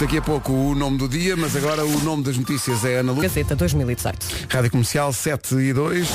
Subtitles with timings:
[0.00, 3.12] Daqui a pouco o nome do dia, mas agora o nome das notícias é Ana
[3.12, 3.20] Lu.
[3.20, 4.46] Gazeta 2018.
[4.48, 6.08] Rádio Comercial 7 e 2.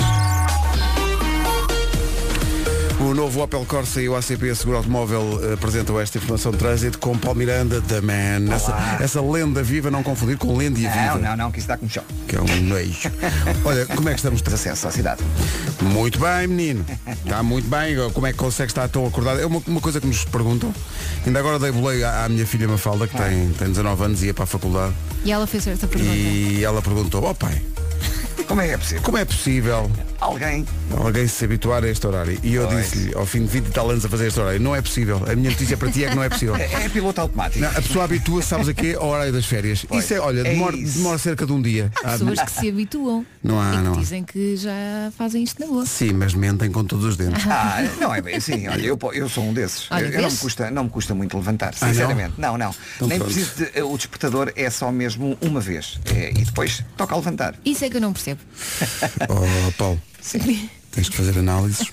[3.06, 6.98] O novo Opel Corsa e o ACP Seguro Automóvel eh, apresentam esta informação de trânsito
[6.98, 8.52] com Paulo Miranda, The Man.
[8.52, 11.20] Essa, essa lenda viva, não confundir com lenda e Não, viva.
[11.20, 12.08] não, não, que isso dá como choque.
[12.28, 13.12] Que é um nojo.
[13.64, 14.42] Olha, como é que estamos?
[14.52, 15.22] Acesso à cidade.
[15.82, 16.84] Muito bem, menino.
[17.24, 17.96] Está muito bem.
[18.12, 19.40] Como é que consegue estar tão acordado?
[19.40, 20.74] É uma, uma coisa que nos perguntam.
[21.28, 24.28] Ainda agora dei boleio à, à minha filha Mafalda, que tem, tem 19 anos e
[24.28, 24.94] ia para a faculdade.
[25.24, 26.12] E ela fez esta pergunta.
[26.16, 27.62] E ela perguntou, ó pai,
[28.44, 29.02] Como é que é possível?
[29.04, 30.66] como é possível Alguém.
[30.98, 32.38] alguém se habituar a este horário?
[32.44, 32.92] E eu Pois.
[32.92, 35.22] disse-lhe, ao fim de 20 e tal anos a fazer este horário, não é possível.
[35.30, 36.56] A minha notícia para ti é que não é possível.
[36.66, 37.60] É, é piloto automático.
[37.60, 38.96] Não, a pessoa habitua-se, sabes a quê?
[39.00, 39.86] Ao horário das férias.
[39.88, 40.04] Pois.
[40.04, 40.98] Isso é, olha, É demora, isso.
[40.98, 41.92] demora cerca de um dia.
[42.04, 43.26] Há pessoas que se habituam.
[43.44, 43.98] Não há, e que não há.
[43.98, 45.86] dizem que já fazem isto na boa.
[45.86, 47.44] Sim, mas mentem com todos os dentes.
[47.48, 48.68] Ah, não é bem assim.
[48.68, 49.88] Olha, eu, po- eu sou um desses.
[49.92, 50.40] Olha, eu, eu não, me vês?
[50.40, 51.94] custa, não me custa muito levantar, Ah, não?
[51.94, 52.34] sinceramente.
[52.38, 52.58] não?
[52.58, 53.34] não, Então Nem pronto.
[53.34, 53.82] preciso de.
[53.82, 56.00] O despertador é só mesmo uma vez.
[56.14, 57.56] É, e depois toca a levantar.
[57.64, 58.42] Isso é que eu não percebo.
[59.30, 60.02] Oh, Paulo,
[60.92, 61.88] tens que fazer análises.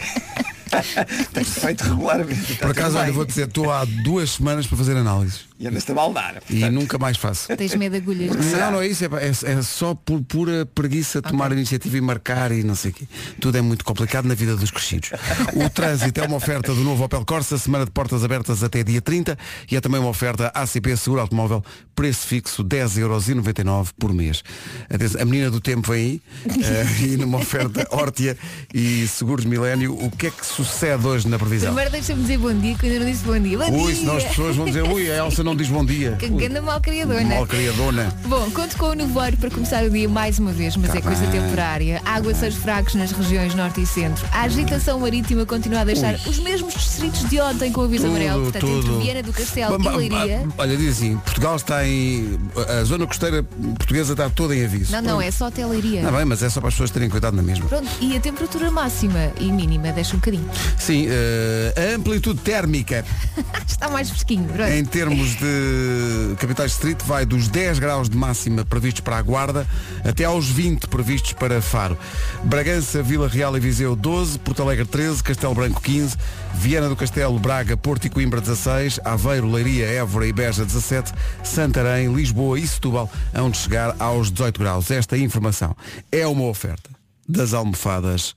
[1.35, 2.55] Tenho feito regularmente.
[2.55, 5.45] Por acaso, olha, vou dizer, estou há duas semanas para fazer análises.
[5.63, 6.43] E andas-te a maldar.
[6.51, 7.47] E portanto, nunca mais faço.
[7.57, 8.35] Tens medo de agulhas.
[8.53, 12.01] Não, não é isso, é, é- é só por pura preguiça tomar a iniciativa e
[12.01, 13.07] marcar e não sei o quê.
[13.41, 15.11] Tudo é muito complicado na vida dos crescidos.
[15.55, 19.01] O trânsito é uma oferta do novo Opel Corsa, semana de portas abertas até dia
[19.01, 19.39] 30
[19.71, 24.43] e é também uma oferta ACP Seguro Automóvel, preço fixo 10,99€ por mês.
[24.91, 26.23] Atenção, a menina do tempo vem aí
[26.63, 28.37] eh, e numa oferta Hortia
[28.75, 31.69] e Seguros Milénio, o que é que sucede hoje na previsão?
[31.69, 33.59] Primeiro deixa-me dizer bom dia, que eu ainda não disse bom dia.
[33.59, 34.01] Bom Ui, dia!
[34.01, 36.13] senão as pessoas vão dizer, ui, a Elsa não diz bom dia.
[36.19, 37.23] Que ganda mal criadona.
[37.35, 38.13] Mal criadona.
[38.27, 41.01] Bom, conto com o nevoeiro para começar o dia mais uma vez, mas Tá é
[41.01, 41.41] coisa bem.
[41.41, 42.01] temporária.
[42.05, 44.25] Aguaceiros fracos nas regiões norte e centro.
[44.33, 48.43] A agitação marítima continua a deixar os mesmos distritos de ontem com o aviso amarelo.
[48.45, 50.43] Portanto, entre Viana do Castelo Ba- ba- e Leiria.
[50.59, 52.39] Olha, diz assim, Portugal está em.
[52.81, 54.93] A zona costeira portuguesa está toda em aviso.
[54.93, 56.01] Não, não, é só até Leiria.
[56.01, 57.67] Está bem, mas é só para as pessoas terem cuidado na mesma.
[57.67, 60.49] Pronto, e a temperatura máxima e mínima deixa um bocadinho.
[60.79, 63.05] Sim, eh, a amplitude térmica
[63.67, 64.45] Está mais fresquinho.
[64.49, 64.71] Pronto.
[64.71, 69.67] em termos de capitais distrito vai dos 10 graus de máxima previstos para a Guarda
[70.05, 71.99] até aos 20 previstos para Faro.
[72.45, 76.17] Bragança, Vila Real e Viseu 12, Porto Alegre 13, Castelo Branco 15,
[76.55, 82.13] Viana do Castelo, Braga, Porto e Coimbra 16, Aveiro, Leiria, Évora e Beja 17, Santarém,
[82.15, 84.91] Lisboa e Setúbal onde chegar aos 18 graus.
[84.91, 85.77] Esta informação
[86.11, 86.91] é uma oferta
[87.29, 88.37] das almofadas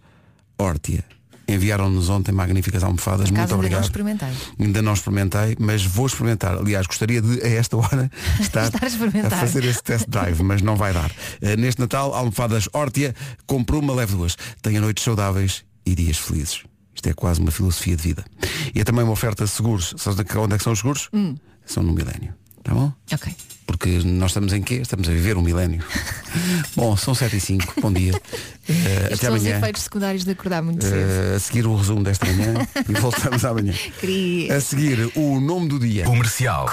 [0.57, 1.15] Hortia.
[1.47, 3.29] Enviaram-nos ontem magníficas almofadas.
[3.29, 3.83] Muito ainda não obrigado.
[3.83, 4.29] experimentei.
[4.59, 6.57] Ainda não experimentei, mas vou experimentar.
[6.57, 8.09] Aliás, gostaria de, a esta hora,
[8.41, 9.39] estar, Estar a experimentar.
[9.39, 11.11] fazer esse test drive, mas não vai dar.
[11.41, 13.13] Eh, neste Natal, almofadas Hortia,
[13.45, 14.35] compro uma, leve duas.
[14.61, 16.63] Tenha noites saudáveis e dias felizes.
[16.95, 18.25] Isto é quase uma filosofia de vida.
[18.73, 19.94] E é também uma oferta de seguros.
[19.97, 21.09] Sabes onde é que são os seguros?
[21.13, 21.35] Hum.
[21.66, 22.34] São no milénio.
[22.63, 22.91] Tá bom?
[23.13, 23.35] Ok.
[23.66, 24.76] Porque nós estamos em quê?
[24.76, 25.84] Estamos a viver um milénio.
[26.76, 27.81] bom, são 7 e 5.
[27.81, 28.12] Bom dia.
[28.68, 29.58] Estes até são os amanhã.
[29.58, 30.96] efeitos secundários de acordar muito cedo.
[30.96, 33.74] Eh, a seguir o resumo desta manhã e voltamos amanhã.
[34.00, 34.56] Queria.
[34.56, 36.06] A seguir, o nome do dia.
[36.06, 36.70] Comercial.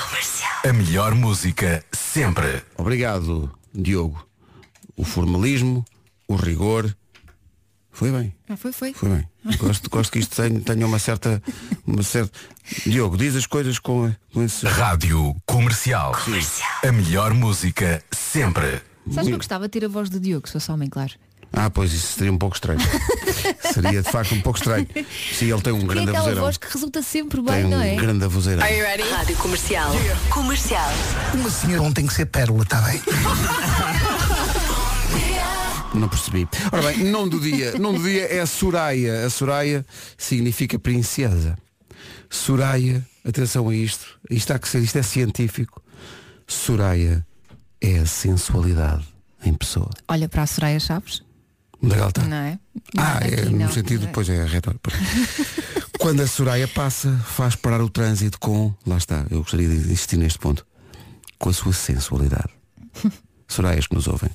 [0.65, 2.63] A melhor música sempre.
[2.77, 4.27] Obrigado, Diogo.
[4.97, 5.85] O formalismo,
[6.29, 6.95] o rigor.
[7.95, 8.95] Foi bem, Ah, foi, foi.
[8.95, 9.29] foi bem.
[9.59, 11.43] Gosto, gosto que isto tenha, tenha uma certa,
[11.87, 12.33] uma certa.
[12.87, 14.65] Diogo, diz as coisas com, com esse.
[14.67, 16.17] Rádio Comercial.
[16.83, 18.81] A melhor música sempre.
[19.11, 21.13] Sabes que eu gostava de ter a voz do Diogo, se fosse homem, claro.
[21.55, 22.81] Ah, pois isso seria um pouco estranho.
[23.75, 24.89] seria de facto um pouco estranho.
[25.35, 26.43] Sim, ele tem um é grande aquela avozeirão.
[26.45, 27.95] voz que resulta sempre Tem bem, um não é?
[27.95, 28.65] grande avozeirão.
[29.11, 29.93] Rádio Comercial.
[30.31, 30.91] Comercial.
[31.35, 33.03] Uma senhora não tem que ser pérola, está bem?
[35.95, 36.49] Não percebi.
[36.73, 37.79] Ora bem, nome do dia.
[37.79, 39.27] Nome do dia é a Soraya.
[39.27, 39.85] A Soraya
[40.17, 41.57] significa princesa.
[42.31, 44.19] Soraya, atenção a isto.
[44.31, 45.83] Isto há que ser, isto é científico.
[46.47, 47.27] Soraya
[47.81, 49.05] é a sensualidade
[49.45, 49.91] em pessoa.
[50.09, 51.23] Olha para a Soraya Chaves,
[51.83, 52.23] Onde é que ela está?
[52.25, 52.59] não é?
[52.97, 53.73] Ah, é no não.
[53.73, 54.83] sentido, depois é retórico.
[55.99, 60.17] Quando a Soraya passa, faz parar o trânsito com, lá está, eu gostaria de insistir
[60.17, 60.67] neste ponto,
[61.39, 62.49] com a sua sensualidade.
[63.47, 64.31] Soraias que nos ouvem.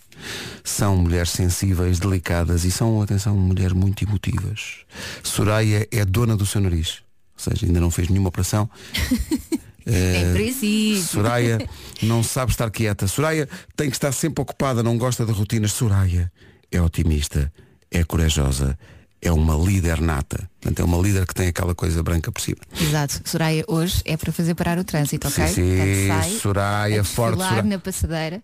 [0.68, 4.80] São mulheres sensíveis, delicadas e são, atenção, mulheres muito emotivas.
[5.24, 7.02] Soraya é dona do seu nariz.
[7.38, 8.70] Ou seja, ainda não fez nenhuma operação.
[9.88, 11.02] Em princípio.
[11.02, 11.70] Soraya
[12.04, 13.08] não sabe estar quieta.
[13.08, 13.48] Soraya
[13.78, 15.72] tem que estar sempre ocupada, não gosta de rotinas.
[15.72, 16.30] Soraya
[16.70, 17.50] é otimista,
[17.90, 18.78] é corajosa,
[19.22, 20.50] é uma líder nata.
[20.62, 22.58] Portanto, é uma líder que tem aquela coisa branca por cima.
[22.80, 23.22] Exato.
[23.26, 25.48] Soraya hoje é para fazer parar o trânsito, ok?
[25.48, 27.64] Sim, sim, sai Soraya, forte, Soraya.
[27.64, 28.42] na passadeira.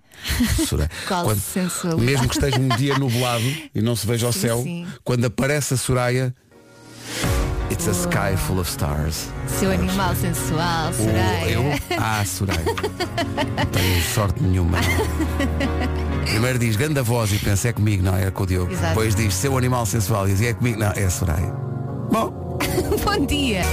[0.67, 0.89] Soraya.
[1.53, 2.05] Sensualidade.
[2.05, 3.43] mesmo que esteja um dia nublado
[3.73, 4.87] e não se veja o Sim, céu, sim.
[5.03, 6.33] quando aparece a Soraya,
[7.73, 9.29] It's a sky full of stars.
[9.47, 11.49] Seu animal sensual, Soraya.
[11.49, 11.63] eu?
[11.97, 12.63] Ah, Soraya.
[12.63, 14.77] Não tenho sorte nenhuma.
[14.79, 16.23] Não.
[16.23, 18.71] Primeiro diz ganda voz e pensa é comigo, não, é com o Diogo.
[18.71, 18.89] Exato.
[18.89, 21.51] Depois diz seu animal sensual e diz é comigo, não, é a Soraya.
[22.11, 22.59] Bom,
[23.03, 23.63] Bom dia.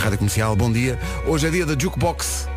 [0.00, 0.98] Rádio Comercial, bom dia.
[1.28, 2.48] Hoje é dia da Jukebox.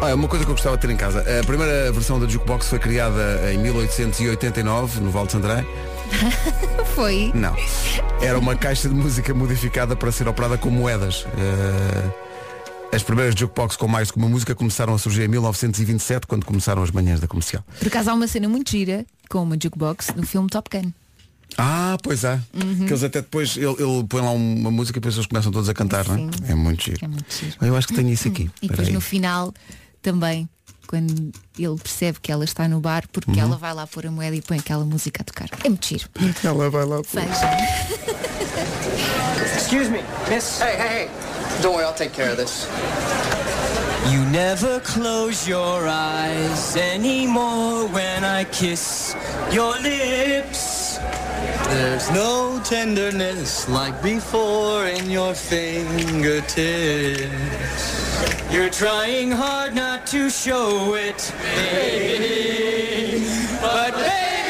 [0.00, 1.24] Ah, uma coisa que eu gostava de ter em casa.
[1.40, 5.66] A primeira versão da Jukebox foi criada em 1889, no Val de Santarém.
[6.94, 7.30] Foi.
[7.34, 7.54] Não.
[8.20, 11.26] Era uma caixa de música modificada para ser operada com moedas.
[11.36, 16.44] Eh, as primeiras jukebox com mais que uma música começaram a surgir em 1927, quando
[16.44, 17.62] começaram as manhãs da comercial.
[17.78, 20.90] Por acaso há uma cena muito gira com uma jukebox no filme Top Gun.
[21.56, 22.40] Ah, pois é.
[22.54, 22.86] Uhum.
[22.86, 25.68] Que eles até depois, ele, ele põe lá uma música e depois eles começam todos
[25.68, 26.52] a cantar, não é?
[26.52, 26.98] É muito giro.
[27.02, 27.56] É muito giro.
[27.60, 28.50] Eu acho que tenho isso aqui.
[28.62, 29.52] E depois no final
[30.02, 30.48] também,
[30.88, 33.38] quando ele percebe que ela está no bar, porque Uhum.
[33.46, 35.48] ela vai lá pôr a moeda e põe aquela música a tocar.
[35.62, 36.08] É muito giro.
[36.42, 37.00] Ela vai lá.
[37.12, 37.28] Veja.
[39.56, 40.60] Excuse me, miss.
[40.60, 41.08] Hey, hey, hey.
[41.62, 42.66] Don't worry, I'll take care of this.
[44.10, 49.14] You never close your eyes anymore when I kiss
[49.52, 50.77] your lips.
[51.68, 56.48] There's no tenderness like before in your fingertips.
[58.50, 63.26] You're trying hard not to show it, baby.
[63.60, 64.47] But baby,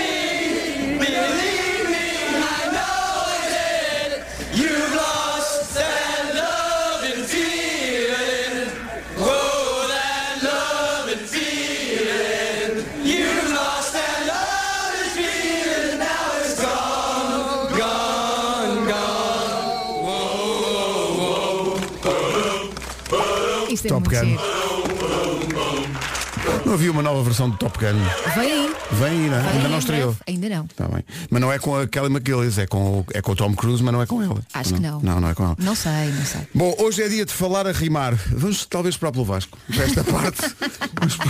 [23.78, 24.36] Isto é Top muito Gun.
[26.66, 27.98] Não havia uma nova versão do Top Gun.
[28.34, 28.74] Vem aí.
[28.92, 29.40] Vem aí, não é?
[29.40, 30.12] Vem ainda em não estreou.
[30.12, 30.18] breve.
[30.26, 30.66] Ainda não.
[30.68, 31.04] Tá bem.
[31.30, 33.82] Mas não é com a Kelly McGillis, é com, o- é com o Tom Cruise,
[33.82, 34.40] mas não é com ela.
[34.52, 35.00] Acho que não.
[35.00, 35.56] Não, não é com ela.
[35.58, 36.40] Não sei, não sei.
[36.54, 38.14] Bom, hoje é dia de falar a rimar.
[38.32, 39.56] Vamos talvez esperar pelo Vasco.
[39.72, 40.40] Para esta parte.
[40.98, 41.28] Vamos que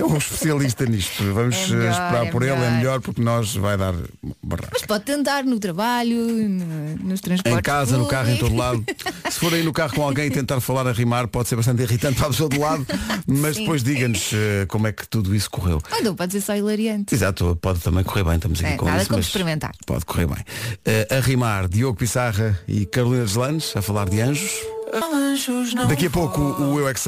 [0.00, 1.22] é um especialista nisto.
[1.32, 2.72] Vamos É eh, melhor, esperar é por ele, é melhor.
[2.76, 3.94] melhor porque nós vai dar
[4.42, 4.68] barraca.
[4.72, 6.16] Mas pode tentar no trabalho,
[6.48, 8.84] no- nos transportes Em casa, no carro, em todo lado.
[9.30, 11.82] Se for aí no carro com alguém e tentar falar a rimar, pode ser bastante
[11.82, 12.86] irritante para a pessoa do lado,
[13.26, 13.62] mas Sim.
[13.62, 15.80] depois diga-nos eh, como é que tudo isso correu.
[15.92, 17.14] Ou então pode ser só hilariante.
[17.14, 19.08] Exato, pode também correr bem, estamos aqui É, com nada isso.
[19.08, 19.72] como experimentar.
[19.86, 20.44] Pode correr bem.
[20.84, 24.50] Eh, a rimar, Diogo Pissarra e Carolina Deslandes, a falar de anjos.
[25.88, 27.00] Daqui a pouco o Eu é que.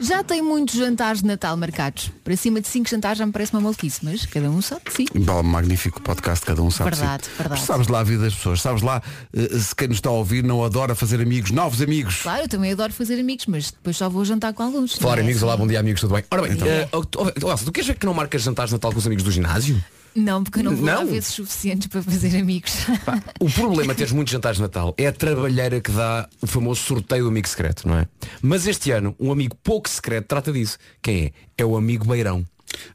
[0.00, 2.12] Já tem muitos jantares de Natal marcados.
[2.22, 4.92] Para cima de 5 jantares já me parece uma maluquice, mas cada um sabe de
[4.92, 5.06] si.
[5.12, 6.90] Bom, magnífico podcast, cada um sabe.
[6.90, 7.02] de si.
[7.02, 7.60] Verdade, verdade.
[7.62, 9.02] Sabes lá a vida das pessoas, sabes lá
[9.34, 12.22] eh, se quem nos está a ouvir não adora fazer amigos, novos amigos.
[12.22, 15.00] Claro, eu também adoro fazer amigos, mas depois só vou jantar com alguns.
[15.02, 15.44] É amigos, assim?
[15.44, 16.24] olá, bom dia amigos, tudo bem?
[16.30, 16.68] Ora bem, Então.
[16.68, 19.24] eh, oh, oh, tu queres ver que não marcas jantares de Natal com os amigos
[19.24, 19.82] do ginásio?
[20.14, 21.06] Não, porque eu não vou lá Não?
[21.06, 22.72] vezes suficientes para fazer amigos.
[23.40, 26.80] O problema de teres muitos jantares de Natal é a trabalheira que dá o famoso
[26.82, 28.08] sorteio do amigo secreto, não é?
[28.42, 30.76] Mas este ano, um amigo pouco secreto trata disso.
[31.00, 31.32] Quem é?
[31.58, 32.44] É o amigo Beirão.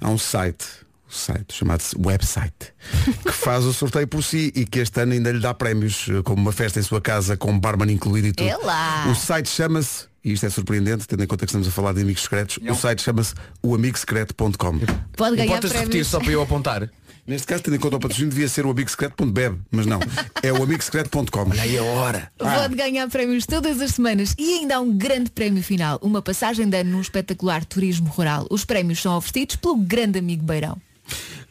[0.02, 0.66] Há um site,
[1.08, 2.74] um site chamado-se website,
[3.24, 6.22] que faz o sorteio por si e que este ano ainda lhe dá prémios, eh,
[6.24, 8.48] como uma festa em sua casa com barman incluído e tudo.
[8.50, 9.08] É lá.
[9.10, 12.02] O site chama-se, e isto é surpreendente, tendo em conta que estamos a falar de
[12.02, 14.80] amigos secretos, o site chama-se oamigosecreto.com.
[15.16, 16.08] Pode ganhar Importas de repetir prémios.
[16.08, 16.90] só para eu apontar?
[17.26, 20.00] Neste caso, tendo em conta o patrocínio, devia ser o amigosecreto.beb, mas não.
[20.42, 21.52] É o amigosecreto.com.
[21.60, 22.32] Aí a hora.
[22.38, 26.68] Pode ganhar prémios todas as semanas e ainda há um grande prémio final, uma passagem
[26.68, 28.46] de ano num espetacular turismo rural.
[28.50, 30.78] Os prémios são oferecidos pelo grande amigo Beirão.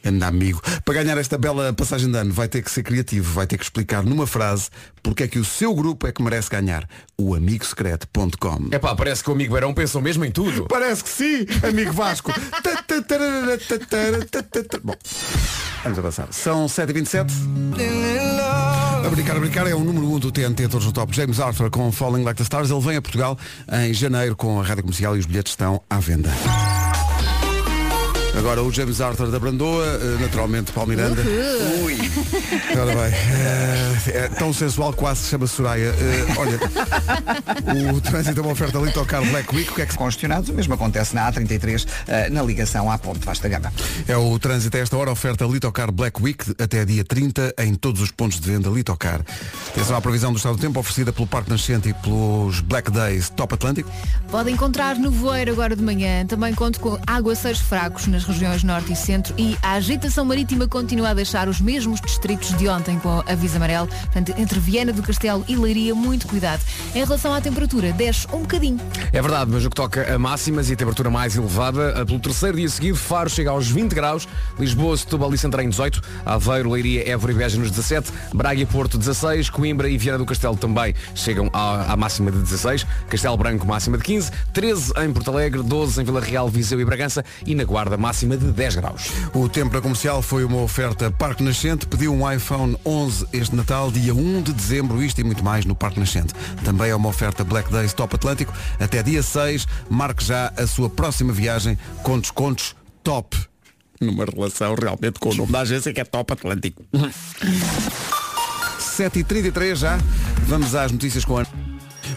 [0.04, 0.61] Anda amigo.
[0.85, 3.64] Para ganhar esta bela passagem de ano vai ter que ser criativo, vai ter que
[3.64, 4.68] explicar numa frase
[5.02, 6.88] porque é que o seu grupo é que merece ganhar.
[7.16, 8.68] O amigosecreto.com.
[8.71, 10.66] É pá, parece que o amigo Beirão pensou mesmo em tudo.
[10.66, 12.32] Parece que sim, amigo Vasco.
[14.82, 14.94] Bom,
[15.85, 16.28] vamos avançar.
[16.32, 17.30] São 7h27.
[19.04, 21.14] A brincar, a brincar é o número 1 um do TNT Todos no Top.
[21.14, 22.71] James Arthur com Falling Like the Stars.
[22.71, 23.38] Ele vem a Portugal
[23.85, 26.30] em janeiro com a rádio comercial e os bilhetes estão à venda.
[28.36, 31.22] Agora o James Arthur da Brandoa, eh, naturalmente Paulo Miranda.
[31.84, 31.96] Ui.
[32.78, 35.94] Ora bem, eh, é tão sensual quase se chama Soraya.
[35.98, 39.70] Eh, olha, o trânsito é uma oferta ali tocar Black Week.
[39.70, 42.98] O que é que se Congestionados, o mesmo acontece na A33, eh, na ligação à
[42.98, 43.72] ponte Vasta Gama.
[44.08, 48.00] É o trânsito a esta hora, oferta Litocar Black Week até dia 30 em todos
[48.00, 49.20] os pontos de venda Litocar.
[49.68, 53.30] Atenção à previsão do estado do tempo oferecida pelo Parque Nascente e pelos Black Days
[53.30, 53.90] Top Atlântico.
[54.30, 56.26] Pode encontrar no voeiro agora de manhã.
[56.26, 60.68] Também conto com aguaceiros fracos nas nas regiões norte e centro e a agitação marítima
[60.68, 63.88] continua a deixar os mesmos distritos de ontem com aviso amarelo.
[63.88, 66.62] Portanto, entre Viana do Castelo e Leiria, muito cuidado.
[66.94, 68.78] Em relação à temperatura, desce um bocadinho.
[69.12, 72.56] É verdade, mas no que toca a máximas e a temperatura mais elevada, pelo terceiro
[72.56, 77.32] dia seguido, Faro chega aos 20 graus, Lisboa, Setúbal e Santarém 18, Aveiro, Leiria, Évora
[77.32, 81.50] e Beja nos 17, Braga e Porto 16, Coimbra e Viana do Castelo também chegam
[81.52, 86.00] à, à máxima de 16, Castelo Branco máxima de 15, 13 em Porto Alegre, 12
[86.00, 89.11] em Vila Real, Viseu e Bragança e na Guarda máxima de 10 graus.
[89.35, 91.87] O tempo na comercial foi uma oferta Parque Nascente.
[91.87, 95.75] Pediu um iPhone 11 este Natal, dia 1 de dezembro, isto e muito mais no
[95.75, 96.35] Parque Nascente.
[96.64, 98.52] Também é uma oferta Black Days Top Atlântico.
[98.78, 103.37] Até dia 6, marque já a sua próxima viagem com descontos top.
[104.00, 106.83] Numa relação realmente com o nome da agência que é Top Atlântico.
[108.78, 109.99] 7h33 já.
[110.47, 111.71] Vamos às notícias com a...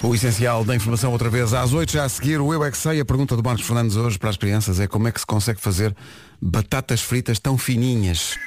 [0.05, 2.77] O essencial da informação outra vez às 8 já a seguir o Eu é que
[2.77, 2.99] sei.
[2.99, 5.59] A pergunta do Marcos Fernandes hoje para as crianças é como é que se consegue
[5.59, 5.95] fazer
[6.39, 8.37] batatas fritas tão fininhas.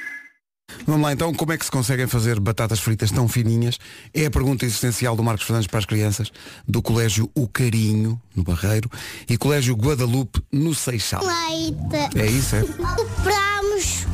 [0.87, 3.77] Vamos lá então, como é que se conseguem fazer batatas fritas tão fininhas?
[4.13, 6.31] É a pergunta existencial do Marcos Fernandes para as crianças
[6.65, 8.89] do Colégio O Carinho, no Barreiro,
[9.27, 11.21] e Colégio Guadalupe, no Seixal.
[11.25, 12.17] Leite.
[12.17, 12.61] É isso, é?
[12.61, 14.05] Sopramos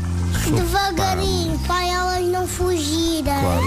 [0.56, 3.24] devagarinho para elas não fugirem.
[3.24, 3.66] Claro.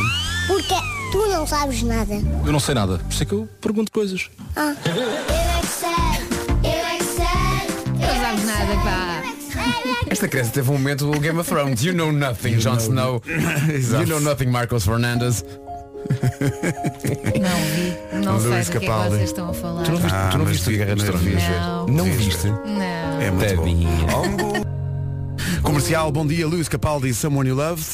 [0.48, 2.14] Porque tu não sabes nada.
[2.44, 4.28] Eu não sei nada, por isso é que eu pergunto coisas.
[4.56, 4.74] Ah.
[4.84, 5.88] Eu é que sei,
[6.64, 8.06] eu é que sei.
[8.06, 9.22] Não sabes nada, pá.
[10.10, 11.82] Esta criança teve um momento do Game of Thrones.
[11.82, 13.22] You know nothing, Jon Snow.
[13.28, 15.44] you know nothing, Marcos Fernandes.
[17.40, 18.24] Não vi.
[18.24, 19.82] Não Luís sei do que é que vocês estão a falar.
[19.82, 21.42] Tu não viste, Ah, tu não mas viste a vi- Guerra dos mas Tronos?
[21.42, 21.50] vi.
[21.50, 21.86] Não.
[21.88, 22.46] Não Viste.
[22.48, 23.20] Não.
[23.20, 24.77] É muito bom.
[25.68, 27.84] Comercial, bom dia, Luís Capaldi, Someone You Loved.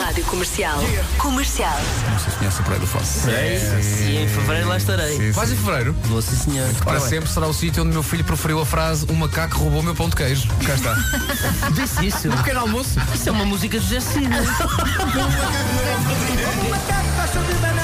[0.00, 0.78] Rádio Comercial.
[1.16, 1.78] Comercial.
[2.10, 3.30] Não sei se conhece o Praia do Fosse.
[3.30, 5.32] E em fevereiro lá estarei.
[5.32, 5.94] Quase em fevereiro.
[6.04, 6.68] Vou sim senhor.
[6.84, 9.94] Para sempre será o sítio onde meu filho proferiu a frase Um macaco roubou meu
[9.94, 10.46] pão de queijo.
[10.66, 10.94] Cá está.
[11.72, 12.28] Disse isso.
[12.28, 13.00] Um pequeno almoço.
[13.14, 14.28] Isso é uma música de José Cid.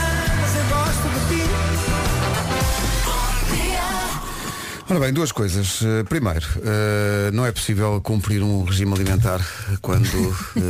[4.93, 5.81] Ora bem, duas coisas.
[5.83, 9.41] Eh, Primeiro, eh, não é possível cumprir um regime alimentar
[9.81, 10.07] quando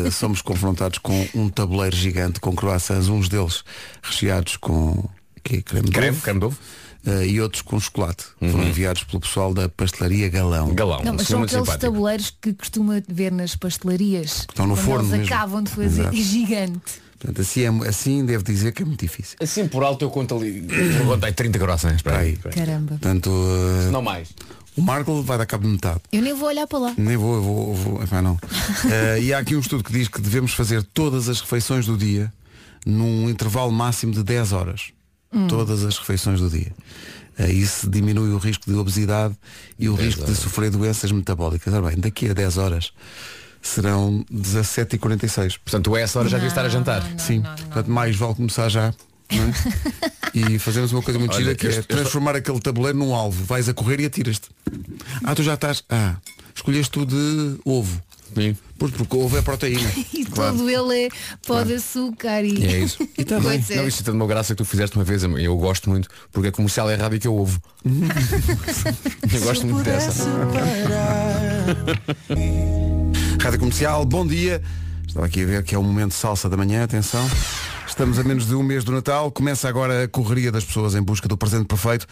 [0.06, 3.64] eh, somos confrontados com um tabuleiro gigante com croissants, uns deles
[4.00, 5.08] recheados com
[5.42, 6.58] que, creme Creme, creme de ovo.
[7.04, 8.24] eh, e outros com chocolate.
[8.38, 10.72] Foram enviados pelo pessoal da pastelaria Galão.
[10.72, 11.02] Galão.
[11.04, 11.80] Não, mas são aqueles simpático.
[11.92, 14.46] tabuleiros que costuma ver nas pastelarias.
[14.48, 15.34] Estão no forno Eles mesmo.
[15.34, 16.14] acabam de fazer Exato.
[16.22, 17.02] gigante.
[17.22, 19.36] Portanto, assim, é, assim devo dizer que é muito difícil.
[19.40, 20.66] Assim por alto eu conto ali.
[20.98, 21.96] Eu contei 30 croissants.
[21.98, 22.36] Espera aí.
[22.36, 22.88] Caramba.
[22.88, 24.30] Portanto, eh, Não mais.
[24.76, 26.00] o Marco vai dar cabo de metade.
[26.10, 26.94] Eu nem vou olhar para lá.
[26.98, 28.36] Nem vou, eu vou, eu vou epá, não.
[28.90, 31.96] Eh, e há aqui um estudo que diz que devemos fazer todas as refeições do
[31.96, 32.32] dia
[32.84, 34.90] num intervalo máximo de 10 horas.
[35.48, 36.72] Todas as refeições do dia.
[37.38, 39.34] Eh, isso diminui o risco de obesidade
[39.78, 41.72] e o risco de sofrer doenças metabólicas.
[41.72, 42.92] Ora bem, daqui a 10 horas
[43.62, 45.58] serão 17h46.
[45.64, 47.02] Portanto, a essa hora já devia estar a jantar.
[47.18, 48.92] Sim, portanto mais vale começar já.
[49.30, 49.52] não é?
[50.54, 53.44] e fazemos uma coisa muito Olha, gira que é este- transformar aquele tabuleiro num alvo.
[53.44, 54.48] Vais a correr e atiras-te.
[55.24, 55.82] Ah, tu já estás.
[55.88, 56.16] Ah,
[56.54, 58.02] escolheste tu de ovo.
[58.34, 58.56] Sim.
[58.78, 59.90] Porque o ovo é proteína.
[60.12, 60.56] E Claro.
[60.56, 61.08] todo ele é
[61.46, 62.54] pó de açúcar e.
[62.58, 63.06] E é isso.
[63.18, 63.60] E tá bem.
[63.60, 63.76] Pois é.
[63.76, 66.48] Não, isto é de uma graça que tu fizeste uma vez, eu gosto muito, porque
[66.48, 67.60] a comercial é rádio que eu ouvo.
[67.84, 70.24] eu gosto muito dessa.
[73.42, 74.62] Rádio Comercial, bom dia.
[75.04, 77.28] Estava aqui a ver que é o momento salsa da manhã, atenção.
[77.88, 79.32] Estamos a menos de um mês do Natal.
[79.32, 82.06] Começa agora a correria das pessoas em busca do presente perfeito.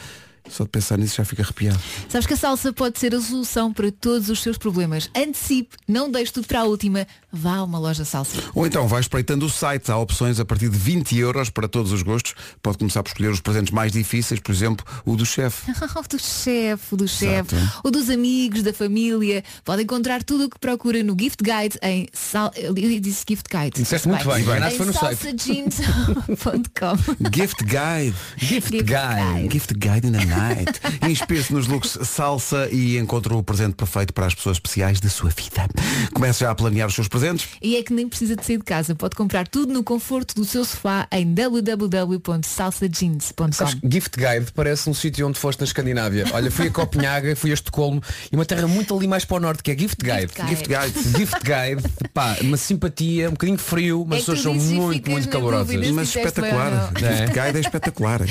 [0.48, 1.78] Só de pensar nisso já fica arrepiado.
[2.08, 5.08] Sabes que a salsa pode ser a solução para todos os seus problemas.
[5.14, 7.06] Antecipe, não deixe tudo para a última.
[7.32, 8.36] Vá a uma loja salsa.
[8.54, 9.90] Ou então vai espreitando o site.
[9.90, 12.34] Há opções a partir de 20 euros para todos os gostos.
[12.62, 15.70] Pode começar por escolher os presentes mais difíceis, por exemplo, o do chefe.
[15.70, 19.44] o do chefe, o do chefe, o dos amigos, da família.
[19.64, 22.50] Pode encontrar tudo o que procura no Gift Guide em sal...
[22.56, 23.80] Eu disse Gift Guide.
[23.80, 25.18] Disseste muito bem, enganaste Em foi no site.
[25.18, 26.96] salsajeans.com
[27.32, 28.16] Gift Guide.
[28.36, 29.40] Gift Gift Guide.
[29.42, 29.52] Guide.
[29.52, 30.80] Gift Guide in the Night.
[31.08, 35.30] Inspire-se nos looks salsa e encontre o presente perfeito para as pessoas especiais da sua
[35.30, 35.68] vida.
[36.12, 37.19] Comece já a planear os seus presentes.
[37.60, 38.94] E é que nem precisa de sair de casa.
[38.94, 43.90] Pode comprar tudo no conforto do seu sofá em www.salsajeans.com.
[43.90, 46.24] Gift Guide parece um sítio onde foste na Escandinávia.
[46.32, 49.40] Olha, fui a Copenhaga, fui a Estocolmo e uma terra muito ali mais para o
[49.40, 50.32] norte, que é Gift Guide.
[50.48, 50.68] Gift Guide.
[50.68, 51.18] Gift Guide.
[51.18, 55.90] Gift Guide, pá, uma simpatia, um bocadinho frio, mas É pessoas são muito, muito calorosas.
[55.90, 56.70] Mas espetacular.
[56.70, 56.86] não.
[57.00, 58.20] Gift Guide é espetacular.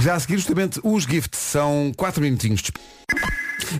[0.00, 2.62] Já a seguir, justamente, os gifts são 4 minutinhos.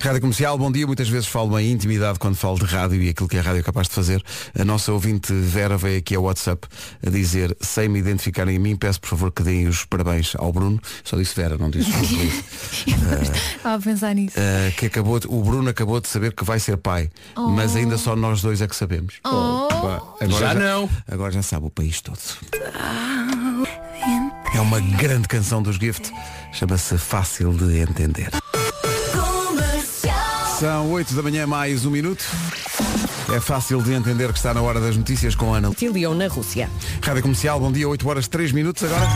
[0.02, 0.87] Rádio Comercial, bom dia.
[0.87, 3.62] Muitas vezes falo em intimidade quando falo de rádio e aquilo que a rádio é
[3.62, 4.23] capaz de fazer.
[4.59, 6.66] A nossa ouvinte Vera veio aqui ao WhatsApp
[7.04, 10.52] a dizer, sem me identificarem a mim, peço por favor que deem os parabéns ao
[10.52, 10.80] Bruno.
[11.02, 12.44] Só disse Vera, não disse o Felipe.
[13.56, 14.37] Estava a pensar nisso.
[14.38, 17.49] Uh, que acabou de- o Bruno acabou de saber que vai ser pai, Oh.
[17.49, 19.14] mas ainda só nós dois é que sabemos.
[19.25, 19.68] Oh.
[20.38, 20.88] Já não.
[21.11, 22.18] Agora já sabe o país todo.
[24.54, 26.11] É uma grande canção dos Gift,
[26.52, 28.30] chama-se Fácil de Entender.
[30.60, 32.22] São 8 da manhã mais um minuto.
[33.34, 35.70] É fácil de entender que está na hora das notícias com a Ana.
[35.74, 36.68] Tilion na Rússia.
[37.02, 39.08] Rádio Comercial, bom dia, 8 horas 3 minutos agora.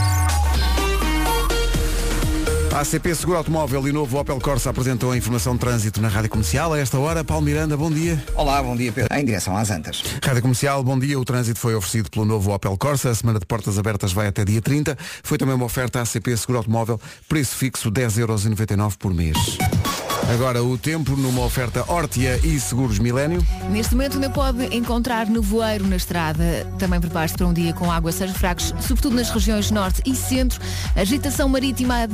[2.75, 6.28] A ACP Seguro Automóvel e novo Opel Corsa apresentou a informação de trânsito na Rádio
[6.28, 6.73] Comercial.
[6.73, 8.21] A esta hora, Paulo Miranda, bom dia.
[8.35, 9.16] Olá, bom dia Pedro.
[9.16, 10.02] Em direção às Antas.
[10.21, 11.16] Rádio Comercial, bom dia.
[11.16, 13.11] O trânsito foi oferecido pelo novo Opel Corsa.
[13.11, 14.99] A semana de portas abertas vai até dia 30.
[15.23, 19.38] Foi também uma oferta ACP Seguro Automóvel, preço fixo 10,99€ por mês.
[20.33, 23.47] Agora o tempo numa oferta Hortia e Seguros Milênio.
[23.71, 26.66] Neste momento ainda pode encontrar nevoeiro na estrada.
[26.78, 30.61] Também prepare-se para um dia com aguaceiros fracos, sobretudo nas regiões norte e centro.
[30.97, 32.07] Agitação marítima a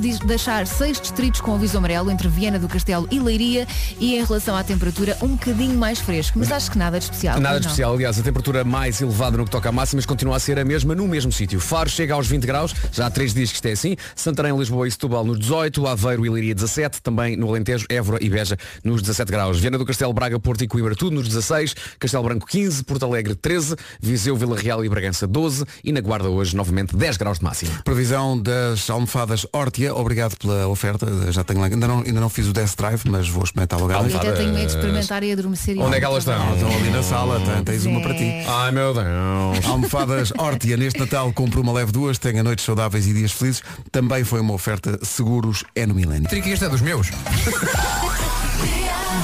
[0.51, 3.69] deixar seis distritos com aviso amarelo entre Viana do Castelo e Leiria.
[4.01, 6.39] E em relação à temperatura, um bocadinho mais fresco.
[6.41, 7.39] Mas acho que nada de especial.
[7.39, 10.41] Nada de especial, aliás, a temperatura mais elevada no que toca a máximas continua a
[10.41, 11.61] ser a mesma no mesmo sítio.
[11.61, 13.97] Faro chega aos 20 graus, já há três dias que isto é assim.
[14.17, 18.29] Santarém, Lisboa e Setúbal nos 18, Aveiro e Leiria 17, também no Alentejo, Évora e
[18.29, 19.61] Beja nos 17 graus.
[19.61, 23.37] Viana do Castelo, Braga, Porto e Coimbra tudo nos 16, Castelo Branco 15, Porto Alegre
[23.37, 27.45] 13, Viseu, Vila Real e Bragança 12 e na Guarda hoje novamente 10 graus de
[27.45, 27.83] máxima.
[27.85, 29.95] Previsão das almofadas Hortia.
[29.95, 31.07] Obrigado pela oferta.
[31.31, 31.67] Já tenho lá.
[31.67, 33.93] Ainda não, ainda não fiz o Death Drive, mas vou experimentar logo.
[33.93, 35.79] Eu até tenho medo de experimentar e adormecer.
[35.79, 36.55] Onde é que elas estão?
[36.55, 38.33] Estão ali na sala, tens uma para ti.
[38.49, 39.65] Ai meu Deus.
[39.67, 43.63] Almofadas Hortia neste Natal compra uma leve duas, tenha noites saudáveis e dias felizes.
[43.93, 46.29] Também foi uma oferta seguros é no Milênio.
[46.29, 47.11] Trica, este é dos meus.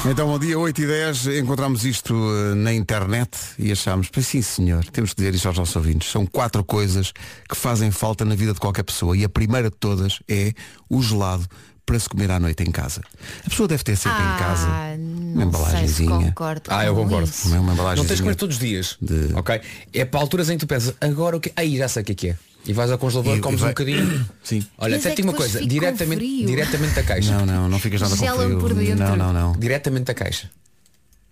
[0.05, 4.41] Então, ao dia 8 e 10, encontramos isto eh, na internet e achámos, "Pois sim
[4.41, 6.09] senhor, temos que dizer isto aos nossos ouvintes.
[6.09, 7.11] São quatro coisas
[7.49, 10.53] que fazem falta na vida de qualquer pessoa e a primeira de todas é
[10.89, 11.45] o gelado
[11.85, 13.01] para se comer à noite em casa.
[13.45, 16.27] A pessoa deve ter sempre em casa Ah, uma não sei se embalagenzinha.
[16.29, 17.29] concordo Ah, eu com concordo.
[17.29, 17.47] isso.
[17.49, 18.97] Uma Não tens de comer todos os dias.
[19.01, 19.61] De- Ok?
[19.93, 22.11] É para alturas em que tu pensas, agora o que Aí já sei o que
[22.11, 22.37] é que é.
[22.67, 24.25] E vais ao congelador, E- comes e vai- um bocadinho.
[24.43, 24.63] Sim.
[24.77, 26.45] Olha, Mas até é te digo uma que depois coisa, diretamente, frio.
[26.47, 27.31] diretamente da caixa.
[27.37, 28.59] Não, não, não ficas nada com frio.
[28.59, 28.95] por dentro.
[29.05, 29.51] Não, não, não.
[29.53, 30.49] Diretamente da caixa.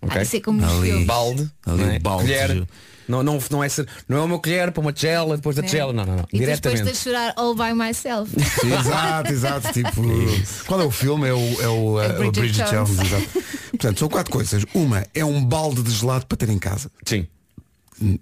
[0.02, 0.20] Ok?
[0.20, 1.04] Ah, é como Ali.
[1.04, 1.96] Balde, Ali não é?
[1.96, 2.24] o balde.
[2.24, 2.66] colher.
[3.08, 5.92] Não, não, não, é ser, não é uma colher para uma tigela, depois da tigela.
[5.92, 6.22] Não, não, não.
[6.32, 6.82] E depois Diretamente.
[6.84, 8.32] tens de chorar all by myself.
[8.66, 9.72] Exato, exato.
[9.72, 10.02] Tipo,
[10.66, 11.28] qual é o filme?
[11.28, 12.90] É o, é o, É o Bridget Bridget Jones.
[12.96, 13.12] Jones.
[13.12, 13.42] exato.
[13.70, 14.64] Portanto, são quatro coisas.
[14.74, 16.90] Uma é um balde de gelado para ter em casa.
[17.04, 17.26] Sim.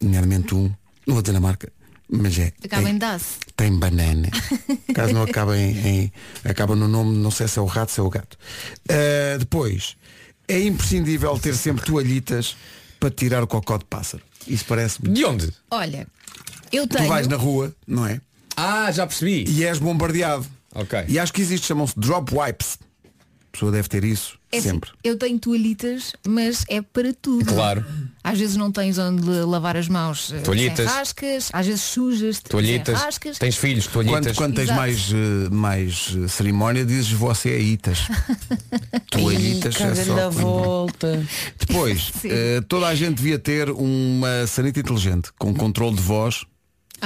[0.02, 0.70] Nomeadamente um,
[1.06, 1.72] não vou dizer a marca,
[2.08, 2.52] mas é.
[2.64, 3.38] Acaba é- em DAS.
[3.56, 4.28] tem banana.
[4.94, 6.12] Caso não acaba em, em-
[6.44, 8.36] acaba no nome, não sei se é o rato, se é o gato.
[8.90, 9.96] Uh, depois,
[10.48, 12.56] é imprescindível ter sempre toalhitas
[13.00, 14.22] para tirar o cocó de pássaro.
[14.46, 15.12] Isso parece-me.
[15.12, 15.52] De onde?
[15.70, 16.06] Olha,
[16.72, 17.08] eu Tu tenho.
[17.08, 18.20] vais na rua, não é?
[18.56, 19.44] Ah, já percebi.
[19.48, 20.46] E és bombardeado.
[20.74, 21.04] Ok.
[21.08, 22.78] E acho que existe, chamam-se drop wipes.
[23.54, 24.90] A pessoa deve ter isso É assim, sempre.
[25.04, 27.44] eu tenho toalhitas, mas é para tudo.
[27.54, 27.84] Claro.
[28.24, 30.78] Às vezes não tens onde lavar as mãos eh, Toalhitas.
[30.90, 33.00] sem rascas, às vezes sujas, sem Toalhitas.
[33.00, 33.38] rascas.
[33.38, 34.36] Tens filhos, Quando, toalhitas.
[34.36, 34.80] quando tens Exato.
[34.80, 37.98] mais, eh, mais eh, cerimónia, dizes você é itas.
[39.10, 40.14] Toalhitas é só.
[40.14, 41.26] quando- volta.
[41.58, 46.44] Depois, eh, toda a gente devia ter uma sanita inteligente, com controle de voz,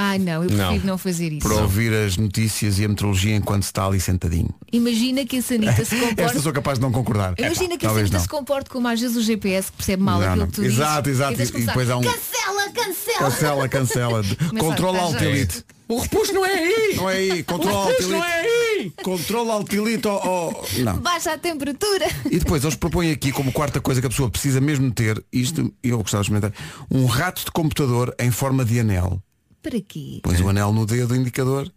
[0.01, 0.79] Ai não, eu prefiro Não.
[0.85, 1.45] não, fazer isso.
[1.45, 4.49] para ouvir as notícias e a meteorologia enquanto se está ali sentadinho.
[4.71, 6.39] Imagina que a sanita se Esta comporte.
[6.41, 7.33] sou capaz de não concordar.
[7.37, 8.21] Imagina que a sanita não.
[8.21, 10.77] se comporte como às vezes o GPS que percebe mal Não, aquilo que tu dizes.
[10.77, 13.19] Exato, exato, tens de e- e depois há um- Cancela, cancela.
[13.29, 14.21] Cancela, cancela.
[14.57, 15.65] Controla alt elite.
[15.89, 16.93] O repuxo não é aí!
[16.95, 18.93] Não é aí, controla alt repuxo não é aí!
[19.03, 20.07] Controla alt elite.
[20.07, 20.53] ó.
[20.77, 20.97] Não.
[20.99, 22.05] Baixa a temperatura.
[22.29, 25.73] E depois eles propõem aqui como quarta coisa que a pessoa precisa mesmo ter, isto
[25.83, 26.53] eu gostava de experimentar,
[26.91, 29.19] um rato de computador em forma de anel.
[29.61, 30.19] Para quê?
[30.23, 31.71] Pões o anel no dedo indicador.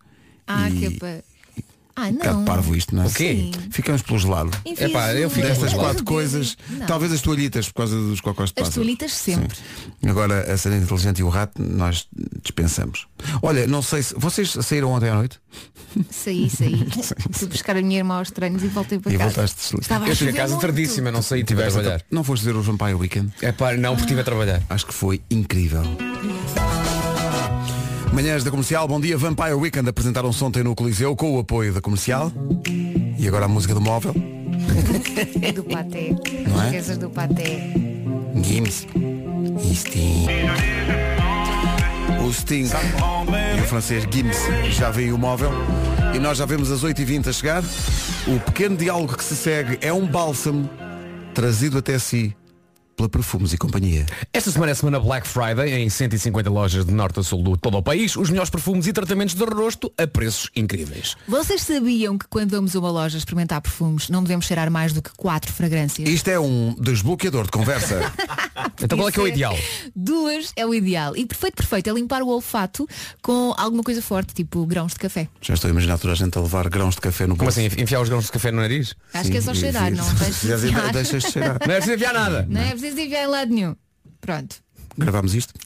[0.47, 0.73] Ah, e...
[0.79, 1.25] que é para.
[1.95, 2.45] Ah, Um bocado não.
[2.47, 3.07] parvo isto, não é?
[3.07, 3.51] O quê?
[3.53, 3.71] Sim.
[3.71, 4.51] Ficamos pelo gelado.
[4.65, 6.57] Enfias Epá, eu Destas Mas quatro coisas.
[6.71, 6.87] Não.
[6.87, 8.75] talvez as toalhitas por causa dos cocós de As pássaro.
[8.77, 9.55] toalhitas sempre.
[9.59, 10.09] Sim.
[10.09, 12.09] Agora a sanita inteligente e o rato nós
[12.43, 13.07] dispensamos.
[13.43, 15.39] Olha, não sei se vocês saíram ontem à noite
[16.11, 16.87] Saí, saí.
[17.31, 19.29] Fui buscar a minha irmã aos treinos e voltei para e casa.
[19.35, 20.63] voltaste Estava a Eu cheguei a casa muito.
[20.63, 22.03] tardíssima, não saí, estive a trabalhar.
[22.11, 23.31] Não foste ver o Vampire Weekend?
[23.43, 24.63] É pá, não, porque estive a trabalhar.
[24.71, 25.83] Acho que foi incrível.
[28.13, 29.17] Manhãs da Comercial, bom dia.
[29.17, 32.31] Vampire Weekend apresentaram-se ontem no Coliseu com o apoio da Comercial.
[33.19, 34.13] E agora a música do móvel.
[35.55, 36.15] Do paté.
[36.47, 36.67] Não é?
[36.67, 37.73] Esqueças do paté.
[38.43, 38.87] Gims
[39.61, 40.27] e Sting.
[42.23, 42.69] O Sting
[43.57, 44.39] e o francês Gims
[44.71, 45.51] já veio o móvel.
[46.15, 47.65] E nós já vemos as 8h20 a chegar.
[48.27, 50.69] O pequeno diálogo que se segue é um bálsamo
[51.35, 52.37] trazido até si
[52.97, 54.07] pela Perfumes e Companhia.
[54.33, 57.57] Esta semana é a semana Black Friday em 150 lojas de norte a sul do
[57.57, 58.17] todo o país.
[58.17, 61.17] Os melhores perfumes e tratamentos de rosto a preços incríveis.
[61.27, 65.01] Vocês sabiam que quando vamos a uma loja experimentar perfumes não devemos cheirar mais do
[65.03, 66.09] que quatro fragrâncias?
[66.09, 68.01] Isto é um desbloqueador de conversa.
[68.81, 69.57] Então qual é que é o Isso ideal?
[69.95, 71.17] Duas é o ideal.
[71.17, 72.87] E perfeito, perfeito é limpar o olfato
[73.23, 75.29] com alguma coisa forte, tipo grãos de café.
[75.41, 77.61] Já estou a imaginar toda a gente a levar grãos de café no Como bolso.
[77.61, 77.81] assim?
[77.81, 78.95] Enfiar os grãos de café no nariz?
[79.15, 80.05] Acho que é só Sim, cheirar, e- não
[80.93, 81.59] deixes de cheirar.
[81.67, 82.47] Não é preciso enfiar nada.
[82.49, 83.77] Não é preciso enviar em lado nenhum.
[84.21, 84.57] Pronto.
[84.99, 85.55] Gravámos isto?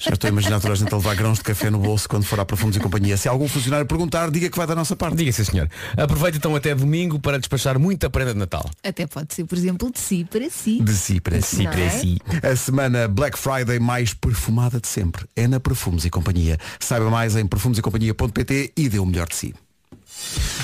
[0.00, 2.24] Já estou a imaginar toda a gente a levar grãos de café no bolso quando
[2.24, 3.16] for à Perfumes e Companhia.
[3.16, 5.16] Se algum funcionário perguntar, diga que vai da nossa parte.
[5.16, 5.70] Diga sim senhor.
[5.96, 8.68] Aproveita então até domingo para despachar muita prenda de Natal.
[8.82, 10.82] Até pode ser, por exemplo, de si para si.
[10.82, 11.64] De si para si.
[11.64, 12.52] Não é?
[12.52, 16.58] A semana Black Friday mais perfumada de sempre é na Perfumes e Companhia.
[16.80, 19.54] Saiba mais em perfumesecompanhia.pt e dê o melhor de si.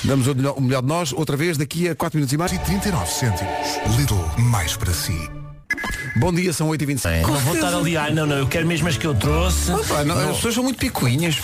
[0.05, 2.53] Damos o melhor, de nós outra vez daqui a 4 minutos e mais.
[2.53, 3.97] E 39 cêntimos.
[3.97, 5.31] Lidl, mais para si.
[6.17, 7.27] Bom dia, são 8h25.
[7.27, 9.73] Não vou estar ali, ai não, não, eu quero mesmo as que eu trouxe.
[9.89, 11.37] Pá, não, as pessoas são muito picuinhas.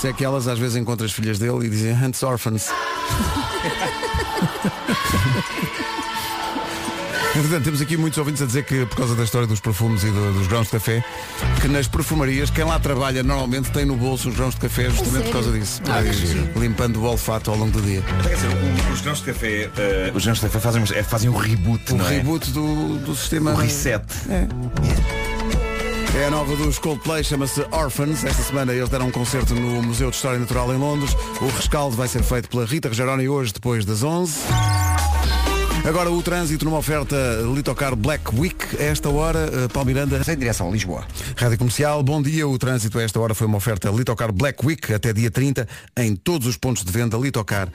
[0.00, 2.68] Se é que elas às vezes encontram as filhas dele e dizem Hunts Orphans.
[7.36, 10.06] Entretanto, temos aqui muitos ouvintes a dizer que por causa da história dos perfumes e
[10.10, 11.04] do- dos grãos de café,
[11.62, 15.24] que nas perfumarias, quem lá trabalha normalmente tem no bolso os grãos de café justamente
[15.26, 15.80] por causa disso.
[15.82, 18.02] para ir limpando o olfato ao longo do dia.
[18.22, 21.30] Quer dizer, o- os grãos de café, eh, os grãos de café fazem, é, fazem
[21.30, 22.16] um reboot, O não é?
[22.16, 23.52] reboot do, do sistema.
[23.52, 24.02] O reset.
[26.18, 28.24] É a nova dos Coldplay, chama-se Orphans.
[28.24, 31.14] Esta semana eles deram um concerto no Museu de História Natural em Londres.
[31.40, 34.34] O rescaldo vai ser feito pela Rita Rogeroni hoje, depois das 11.
[35.84, 37.16] Agora o trânsito numa oferta
[37.54, 38.76] Litocar Black Week.
[38.78, 40.20] A esta hora, eh, Paulo Miranda.
[40.28, 41.06] Em direção a Lisboa.
[41.36, 42.46] Rádio Comercial, bom dia.
[42.46, 45.66] O trânsito a esta hora foi uma oferta Litocar Black Week até dia 30
[45.96, 47.68] em todos os pontos de venda Litocar.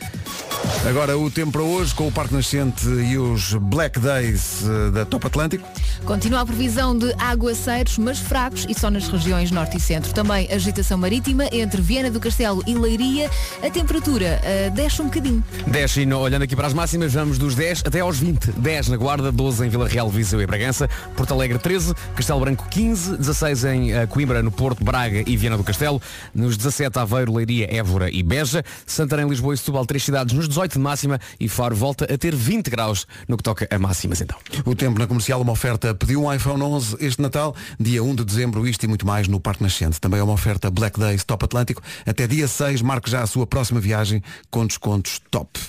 [0.87, 5.05] Agora o tempo para hoje com o Parque Nascente e os Black Days eh, da
[5.05, 5.67] Top Atlântico.
[6.05, 10.13] Continua a previsão de aguaceiros, mas fracos e só nas regiões norte e centro.
[10.13, 13.29] Também agitação marítima entre Viana do Castelo e Leiria.
[13.63, 15.43] A temperatura eh, desce um bocadinho.
[15.67, 18.51] 10 e olhando aqui para as máximas, vamos dos 10 até aos 20.
[18.51, 22.67] 10 na Guarda, 12 em Vila Real, Viseu e Bragança, Porto Alegre 13, Castelo Branco
[22.69, 26.01] 15, 16 em eh, Coimbra, no Porto, Braga e Viana do Castelo,
[26.33, 30.73] nos 17 Aveiro, Leiria, Évora e Beja, Santarém, Lisboa e Setúbal, três cidades nos 18
[30.73, 34.37] de máxima e Faro volta a ter 20 graus no que toca a máximas então.
[34.65, 38.23] O tempo na comercial, uma oferta pediu um iPhone 11 este Natal, dia 1 de
[38.23, 39.99] dezembro, isto e muito mais no Parque Nascente.
[39.99, 41.81] Também é uma oferta Black Days Top Atlântico.
[42.05, 45.59] Até dia 6, marque já a sua próxima viagem com descontos top.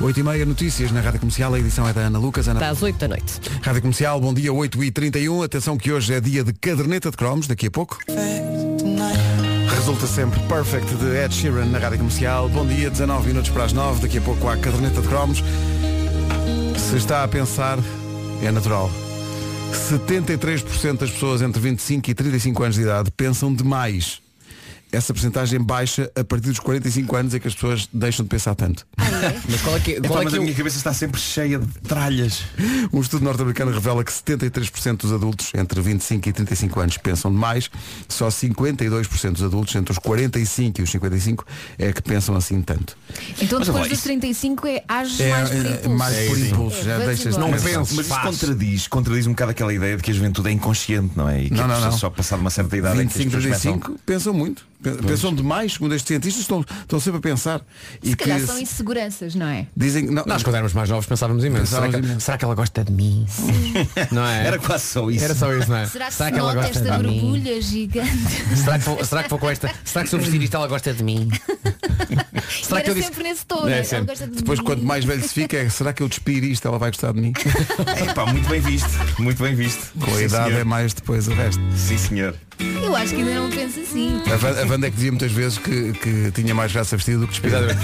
[0.00, 2.48] 8 e meia notícias na Rádio Comercial, a edição é da Ana Lucas.
[2.48, 2.66] Ana...
[2.66, 3.40] Às 8 da noite.
[3.62, 7.16] Rádio Comercial, bom dia 8 e 31 Atenção que hoje é dia de caderneta de
[7.18, 7.98] cromos, daqui a pouco.
[9.84, 12.48] Resulta sempre Perfect de Ed Sheeran na Rádio Comercial.
[12.48, 15.44] Bom dia, 19 minutos para as 9, daqui a pouco há caderneta de cromos.
[16.78, 17.78] Se está a pensar,
[18.42, 18.90] é natural.
[19.74, 24.23] 73% das pessoas entre 25 e 35 anos de idade pensam demais.
[24.94, 28.54] Essa porcentagem baixa a partir dos 45 anos é que as pessoas deixam de pensar
[28.54, 28.86] tanto.
[29.48, 31.58] Mas qual é que, Então, qual é que a é minha cabeça está sempre cheia
[31.58, 32.42] de tralhas.
[32.92, 37.70] Um estudo norte-americano revela que 73% dos adultos entre 25 e 35 anos pensam demais,
[38.08, 41.44] só 52% dos adultos entre os 45 e os 55
[41.78, 42.96] é que pensam assim tanto.
[43.40, 45.90] Então Mas, depois dos isso- 35 é ages É, mais por é, impulso.
[45.90, 47.36] mais por impulso, já vamos deixas.
[47.36, 48.22] Não penso, Mas isso faz.
[48.40, 51.42] contradiz, contradiz um bocado aquela ideia de que a juventude é inconsciente, não é?
[51.42, 51.92] E que Não, não, não.
[51.92, 53.72] só passado uma certa idade é que as 25, pessoas pensam.
[53.78, 54.66] 35 pensam muito.
[54.84, 57.60] Pe- Pensam demais, segundo estes cientistas, estão, estão sempre a pensar.
[58.02, 59.66] Se E calhar que são se- inseguranças, não é?
[59.76, 61.66] dizem não, Nós quando éramos mais novos pensávamos imenso.
[61.74, 62.20] Será que, imenso.
[62.20, 63.26] será que ela gosta de mim?
[64.12, 64.46] Não é?
[64.46, 65.24] Era quase só isso.
[65.24, 65.86] Era só isso, não é?
[65.86, 67.20] Será que será se que ela gosta esta de mim?
[67.20, 68.56] borbulha gigante?
[68.62, 69.70] Será que, vou, será que vou com esta?
[69.84, 71.28] Será que se eu vestir isto ela gosta de mim?
[72.62, 73.76] será Era sempre nesse tom, É, né?
[73.76, 74.06] Ela sempre.
[74.06, 74.64] gosta de Depois mim.
[74.64, 77.20] quanto mais velho se fica, é, será que eu despir isto, ela vai gostar de
[77.20, 77.32] mim?
[78.10, 78.88] Epá, muito bem visto.
[79.18, 79.92] Muito bem visto.
[79.98, 80.60] Com a idade senhor.
[80.60, 81.62] é mais depois o resto.
[81.76, 82.34] Sim, senhor.
[82.82, 84.22] Eu acho que ainda não penso assim.
[84.32, 87.20] A Van- a Wanda é que dizia muitas vezes que, que tinha mais graça vestido
[87.20, 87.78] do que despida.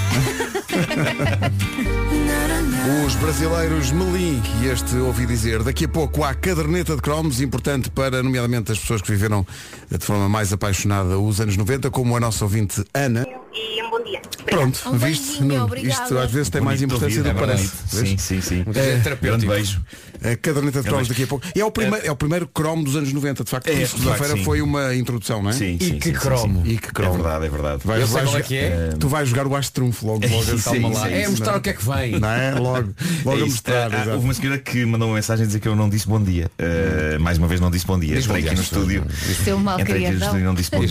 [3.06, 7.88] Os brasileiros Melim, e este ouvi dizer, daqui a pouco há caderneta de cromos, importante
[7.90, 9.46] para, nomeadamente, as pessoas que viveram
[9.88, 13.24] de forma mais apaixonada os anos 90, como a nossa ouvinte Ana.
[13.54, 14.20] E um bom dia.
[14.46, 15.42] Pronto, Um viste?
[15.42, 15.74] Nuno?
[15.76, 17.70] Isto às vezes tem mais importância do que é parece.
[17.88, 18.64] Sim, sim, sim.
[18.74, 19.80] É, Grande beijo.
[20.22, 21.46] A caderneta de cromos daqui a pouco.
[21.54, 22.10] E é o primeiro, é.
[22.10, 23.68] o primeiro cromo dos anos 90, de facto.
[23.68, 24.44] É, É, Segunda-feira sim.
[24.44, 25.54] foi uma introdução, não é?
[25.54, 26.62] Sim, E sim, que sim, sim, cromo.
[26.62, 26.72] sim.
[26.72, 27.14] E que cromo.
[27.14, 27.80] É verdade, é verdade.
[27.84, 28.94] Vais, Eu sei vais qual é jogar- que é.
[29.00, 31.10] Tu vais jogar o Astro Trunfo logo, logo Isso, calma isso, lá.
[31.10, 32.20] É mostrar o que é que vem.
[32.20, 32.50] Não é?
[32.54, 33.46] Logo, logo É a isso.
[33.46, 33.92] mostrar.
[33.94, 34.10] Exato.
[34.10, 36.50] houve uma senhora que mandou uma mensagem a dizer que eu não disse bom dia.
[36.60, 38.18] Uh, mais uma vez não disse bom dia.
[38.18, 39.06] Entrei aqui no estúdio.
[39.42, 40.90] Seu mal Entrei aqui no estúdio e não disse bom dia.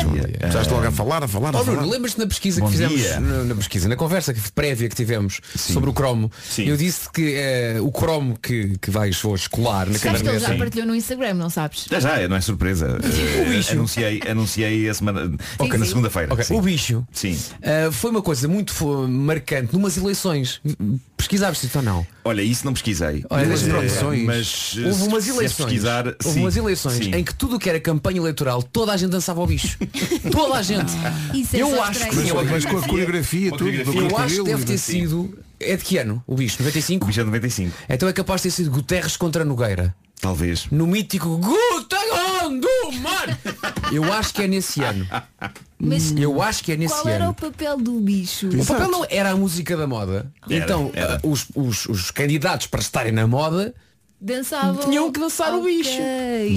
[0.59, 1.85] estou logo a falar, a falar, a falar.
[1.85, 2.88] Lembras-te na pesquisa que fizemos
[3.19, 7.77] Na, pesquisa, na conversa que- prévia que tivemos sobre o cromo, eu disse que eh,
[7.81, 10.95] o cromo que, que vais hoje colar na Sabes que ele caderneta já partilhou no
[10.95, 11.85] Instagram, não sabes?
[11.89, 12.97] Já já, não é surpresa.
[13.39, 13.71] Eh, bicho.
[13.73, 15.31] anunciei, anunciei a semana.
[15.57, 15.77] Ok.
[15.77, 15.89] na sim.
[15.89, 16.33] segunda-feira.
[16.33, 16.55] Ok, sim.
[16.55, 17.37] O bicho Sim.
[17.61, 18.73] eh, foi uma coisa muito
[19.07, 20.61] marcante numas eleições.
[21.19, 22.07] Pesquisavas isto ou não?
[22.23, 23.25] Olha, isso não pesquisei.
[23.29, 24.25] Olha, Eh, deixa-me ver.
[24.25, 26.39] mas eh, Houve umas eleições, pesquisar, houve sim.
[26.39, 27.11] umas eleições Sim.
[27.13, 29.77] em que tudo o que era campanha eleitoral, toda a gente dançava ao bicho.
[30.31, 30.91] toda a gente.
[31.33, 32.15] Isso é eu só acho que.
[32.33, 33.65] Mas, mas com a coreografia, tudo.
[33.65, 34.01] coreografia.
[34.01, 35.37] eu acho que deve ter sido.
[35.59, 36.23] É de que ano?
[36.25, 36.55] O bicho?
[36.63, 37.03] 95?
[37.03, 37.75] O bicho é 95.
[37.89, 39.93] Então é capaz de ter sido Guterres contra Nogueira.
[40.21, 40.67] Talvez.
[40.71, 42.08] No mítico Guterres.
[43.91, 45.07] Eu acho que é nesse ano.
[45.79, 47.33] Mas Eu acho que é nesse qual era o ano.
[47.35, 48.47] papel do bicho?
[48.49, 50.31] O papel não era a música da moda.
[50.49, 51.15] Era, então, era.
[51.15, 53.73] ah, os, os- os candidatos para estarem na moda
[54.21, 54.75] Dançavam.
[54.83, 56.01] tinham que dançar o Ok, bicho.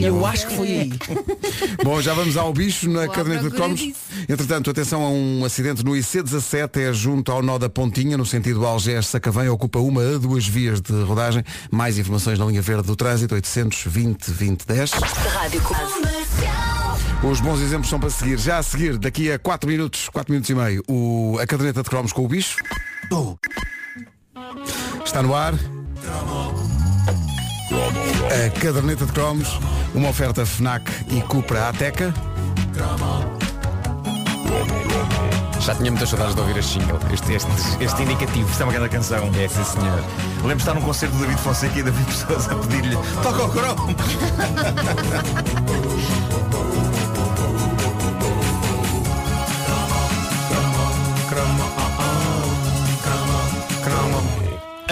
[0.05, 0.93] Eu acho que foi aí.
[1.85, 3.79] Bom, já vamos ao bicho na à caderneta de cromos.
[3.79, 4.01] disso.
[4.29, 8.67] Entretanto, atenção a um acidente no IC17, é junto ao nó da Pontinha, no sentido
[8.67, 11.45] Algés-Sacavém, ocupa uma a duas vias de rodagem.
[11.71, 14.91] Mais informações na linha verde do trânsito, 820 2010.
[14.91, 16.72] Rádio Comercial.
[17.25, 18.37] Os bons exemplos são para seguir.
[18.37, 21.89] Já a seguir, daqui a 4 minutos, 4 minutos e meio, o, a caderneta de
[21.89, 22.57] cromos com o bicho.
[25.05, 25.55] Está no ar.
[28.27, 29.61] A caderneta de cromos,
[29.95, 32.13] uma oferta FNAC e Cupra Ateca.
[35.61, 38.51] Já tinha muitas saudades de ouvir este jingle, este, este, este indicativo.
[38.51, 39.31] Isto é uma grande canção.
[39.39, 40.05] É, sim senhor.
[40.39, 43.49] Lembro de estar num concerto do David Fonseca e David Pessoas a pedir-lhe Toca o
[43.49, 43.95] cromo!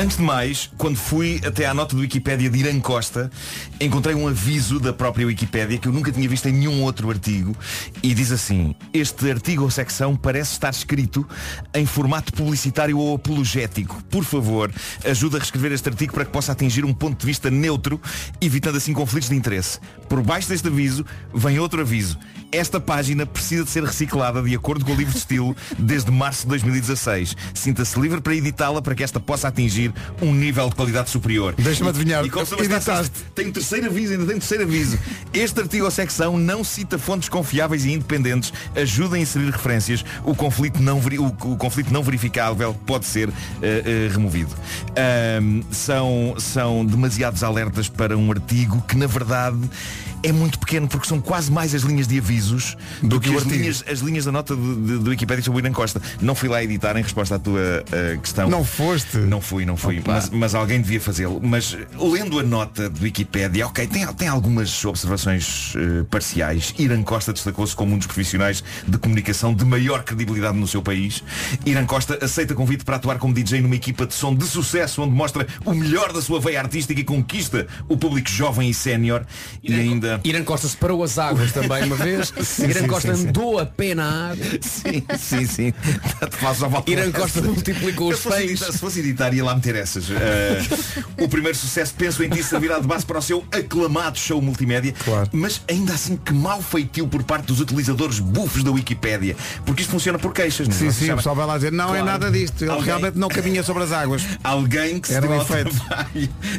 [0.00, 3.30] Antes de mais, quando fui até à nota do Wikipédia de Irã Costa,
[3.78, 7.54] encontrei um aviso da própria Wikipédia que eu nunca tinha visto em nenhum outro artigo
[8.02, 11.28] e diz assim, este artigo ou secção parece estar escrito
[11.74, 14.02] em formato publicitário ou apologético.
[14.04, 14.72] Por favor,
[15.04, 18.00] ajuda a reescrever este artigo para que possa atingir um ponto de vista neutro,
[18.40, 19.80] evitando assim conflitos de interesse.
[20.08, 22.18] Por baixo deste aviso vem outro aviso.
[22.52, 26.42] Esta página precisa de ser reciclada de acordo com o livro de estilo desde março
[26.42, 27.36] de 2016.
[27.54, 29.89] Sinta-se livre para editá-la para que esta possa atingir
[30.20, 31.54] um nível de qualidade superior.
[31.58, 33.12] Deixa-me adivinhar, E como editaste.
[33.38, 34.98] um terceiro aviso, ainda tem um terceiro aviso.
[35.32, 40.04] Este artigo ou secção não cita fontes confiáveis e independentes, ajuda a inserir referências.
[40.24, 43.28] O conflito não, veri- o, o conflito não verificável pode ser
[43.62, 44.50] eh, eh, removido.
[44.96, 49.58] Ahm, são, são demasiados alertas para um artigo que na verdade
[50.22, 53.38] é muito pequeno porque são quase mais as linhas de avisos do, que que, o
[53.38, 56.00] as, linhas, as linhas da nota do, do, do Wikipedia sobre o Irã Costa.
[56.20, 58.48] Não fui lá editar em resposta à tua eh, questão.
[58.48, 59.16] Não foste?
[59.18, 60.02] Não fui, não fui.
[60.06, 61.40] Mas, mas alguém devia fazê-lo.
[61.42, 66.74] Mas lendo a nota do Wikipédia, ok, tem, tem algumas observações eh, parciais.
[66.78, 71.22] Irã Costa destacou-se como um dos profissionais de comunicação de maior credibilidade no seu país.
[71.64, 75.14] Irã Costa aceita convite para atuar como DJ numa equipa de som de sucesso, onde
[75.14, 79.24] mostra o melhor da sua veia artística e conquista o público jovem e sénior.
[79.62, 80.09] E ainda.
[80.24, 82.32] Irã Costa separou as águas também uma vez.
[82.58, 83.28] Irã sim, Costa sim, sim.
[83.28, 84.44] andou a pé na água.
[84.60, 85.74] Sim, sim, sim.
[86.86, 90.10] Irã Costa multiplicou os editar- Se fosse editar, ia lá meter essas.
[90.10, 90.60] Eh,
[91.22, 94.94] o primeiro sucesso, penso em ti, servirá de base para o seu aclamado show multimédia.
[95.32, 99.36] Mas ainda assim, que mau feitio por parte dos utilizadores bufos da Wikipédia.
[99.64, 100.68] Porque isto funciona por queixas.
[100.68, 100.78] não é?
[100.78, 102.04] Sim, Vocês sim, o pessoal vai lá dizer, não é Claro.
[102.06, 102.62] nada disto.
[102.62, 104.22] Ele Alguém- realmente não caminha sobre as águas.
[104.42, 105.46] Alguém que se Era deu bem ao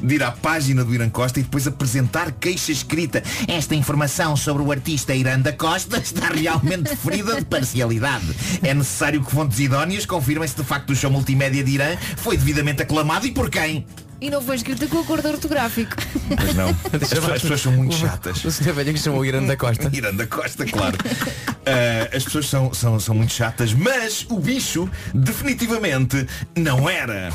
[0.03, 3.23] de ir à página do Irã Costa e depois apresentar queixa escrita.
[3.47, 8.25] Esta informação sobre o artista Irã da Costa está realmente ferida de parcialidade.
[8.61, 12.37] É necessário que fontes idóneas confirmem se de facto o show multimédia de Irã foi
[12.37, 13.85] devidamente aclamado e por quem.
[14.19, 15.95] E não foi escrito com acordo ortográfico.
[16.37, 16.69] Pois não.
[16.93, 18.45] As pessoas, as pessoas são muito chatas.
[18.45, 19.89] O senhor velho que chamou Irã da Costa.
[19.93, 20.95] Irã da Costa, claro.
[21.65, 27.31] Ah, as pessoas são, são, são muito chatas, mas o bicho definitivamente não era.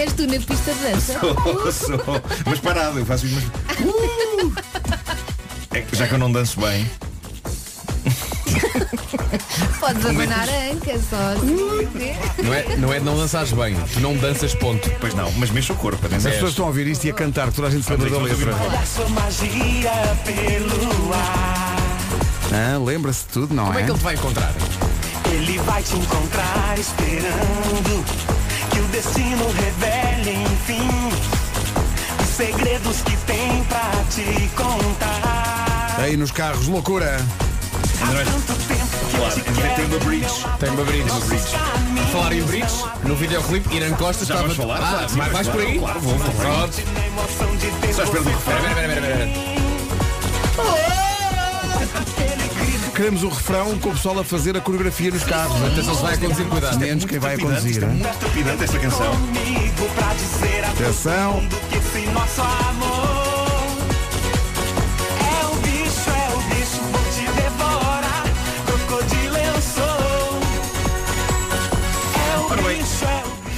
[0.00, 1.20] És tu na pista de dança.
[1.20, 2.22] Sou, sou.
[2.46, 3.50] Mas parado, eu faço isso.
[3.66, 3.78] Mas...
[3.80, 4.52] Uh!
[5.72, 6.88] É que já que eu não danço bem.
[9.78, 11.88] Podes abanar a anca só assim.
[12.42, 14.90] Não é, não é de não dançares bem, tu não danças ponto.
[15.00, 16.04] Pois não, mas mexe o corpo.
[16.06, 18.18] As pessoas estão a ouvir isto e a cantar, toda a gente se lembra da
[18.18, 18.52] letra.
[18.86, 19.92] sua magia
[20.24, 21.76] pelo ar.
[22.52, 23.84] Ah, Lembra-se de tudo, não Como é é?
[23.84, 24.52] que ele te vai encontrar?
[25.32, 28.04] Ele vai te encontrar esperando
[28.70, 30.88] que o destino revele, enfim,
[32.22, 35.96] os segredos que tem pra te contar.
[35.98, 37.20] Aí nos carros, loucura.
[38.02, 38.24] André.
[39.76, 40.46] Tem uma bridge.
[40.58, 41.10] Tem uma bridge.
[42.12, 44.48] Falar em bridge, no videoclipe, Irã Costa Já estava...
[44.48, 44.78] vais falar?
[44.78, 45.78] Ah, claro, vais claro, por aí?
[45.78, 46.32] Claro, vou, vou.
[46.32, 46.74] Pronto.
[47.94, 48.56] Só espero do refrão.
[48.56, 49.60] Espera, espera, espera.
[53.00, 55.56] queremos o refrão com o pessoal a fazer a coreografia nos carros.
[55.64, 56.78] Atenção, se vai a conduzir, cuidado.
[56.78, 57.70] Menos quem vai conduzir.
[57.70, 57.94] isto é hein?
[57.94, 59.12] muito trepidante esta canção.
[60.74, 61.42] Atenção.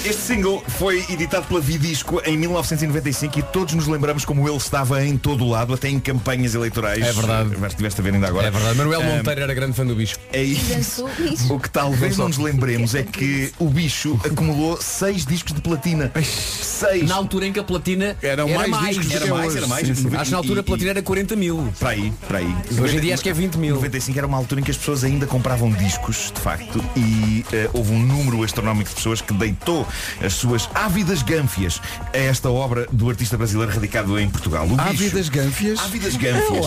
[0.04, 5.04] Este single foi editado pela Vidisco em 1995 e todos nos lembramos como ele estava
[5.04, 7.06] em todo o lado, até em campanhas eleitorais.
[7.06, 7.50] É verdade.
[7.60, 8.48] Mas estiveste a ver ainda agora.
[8.48, 8.76] É verdade.
[8.76, 10.16] Manuel Monteiro era grande fã do bicho.
[10.32, 11.04] É isso.
[11.48, 16.10] O que talvez não nos lembremos é que o bicho acumulou seis discos de platina.
[16.24, 17.08] Seis.
[17.08, 18.96] Na altura em que a platina Eram era mais mais.
[18.96, 19.86] discos Era mais, era mais.
[19.86, 20.08] Sim, sim.
[20.16, 21.72] Acho que na altura a E- platina era 40 mil.
[21.78, 22.56] Para aí, para aí.
[22.80, 23.76] Hoje em dia acho que é 20 mil.
[23.76, 27.70] 95 era uma altura em que as pessoas ainda compravam discos, de facto, e eh,
[27.72, 29.86] houve um número astronómico de pessoas que deitou
[30.20, 31.81] as suas ávidas gânfias
[32.12, 34.66] a esta obra do artista brasileiro radicado em Portugal.
[34.66, 35.81] O Ávidas gânfias.
[35.81, 36.66] Ávidas gânfias.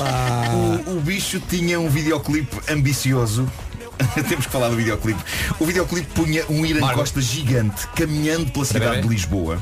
[0.87, 3.49] O, o bicho tinha um videoclipe ambicioso.
[4.27, 5.19] Temos que falar do videoclipe.
[5.59, 6.87] O videoclipe punha um Irã.
[6.93, 9.61] Costa gigante caminhando pela cidade de Lisboa.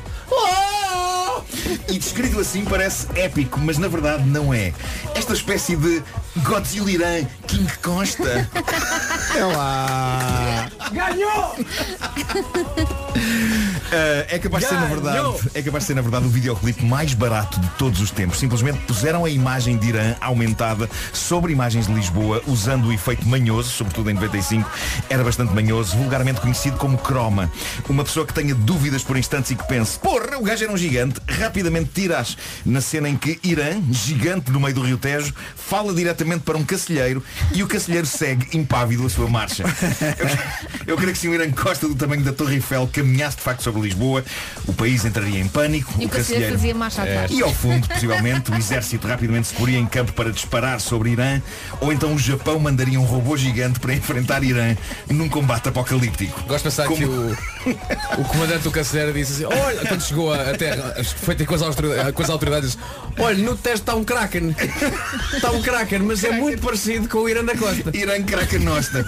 [1.88, 4.72] E descrito assim parece épico, mas na verdade não é.
[5.14, 6.02] Esta espécie de
[6.42, 8.48] Godzilla Irã King Costa.
[9.36, 10.70] É lá.
[13.94, 16.84] Uh, é capaz de ser na verdade É capaz de ser na verdade o videoclipe
[16.84, 18.38] mais barato de todos os tempos.
[18.38, 23.70] Simplesmente puseram a imagem de Irã aumentada Sobre imagens de Lisboa Usando o efeito manhoso,
[23.70, 24.68] sobretudo em 95
[25.08, 27.50] Era bastante manhoso, vulgarmente conhecido como croma.
[27.88, 30.76] Uma pessoa que tenha dúvidas por instantes E que pense, porra, o gajo era um
[30.76, 35.92] gigante Rapidamente tiras na cena em que Irã, gigante no meio do Rio Tejo Fala
[35.92, 39.62] diretamente para um cacilheiro E o cacilheiro segue impávido a sua marcha
[40.86, 43.42] eu, eu creio que se o Irã Costa do tamanho da Torre Eiffel Caminhasse de
[43.42, 44.24] facto sobre Lisboa
[44.66, 47.30] O país entraria em pânico E o Cacilheiro fazia marcha atrás.
[47.30, 51.42] e ao fundo, possivelmente, o exército rapidamente se poria em campo para disparar sobre Irã,
[51.80, 54.74] ou então o Japão mandaria um robô gigante para enfrentar Irã
[55.10, 56.40] num combate apocalíptico.
[56.42, 60.32] Gosto de pensar Como- que o, o comandante do Canceler disse assim, olha, quando chegou
[60.32, 62.78] à terra, foi ter com as autoridades, com as autoridades
[63.18, 64.54] olha, no teste está um Kraken.
[65.32, 67.90] Está um Kraken, mas é muito parecido com o Irã da Costa.
[67.96, 69.00] Irã craca nosta.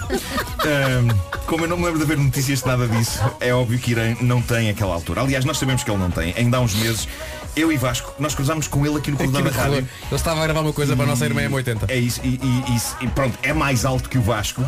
[0.65, 1.07] Ahm,
[1.45, 4.15] como eu não me lembro de haver notícias de nada disso, é óbvio que Irã
[4.21, 5.21] não tem aquela altura.
[5.21, 6.33] Aliás, nós sabemos que ele não tem.
[6.37, 7.07] Ainda há uns meses,
[7.55, 9.77] eu e Vasco, nós cruzámos com ele aqui no corredor da rádio.
[9.77, 11.85] Ele estava a gravar uma coisa para a nossa irmã M80.
[11.89, 14.63] É isso, e, e- e- e pronto, é mais alto que o Vasco,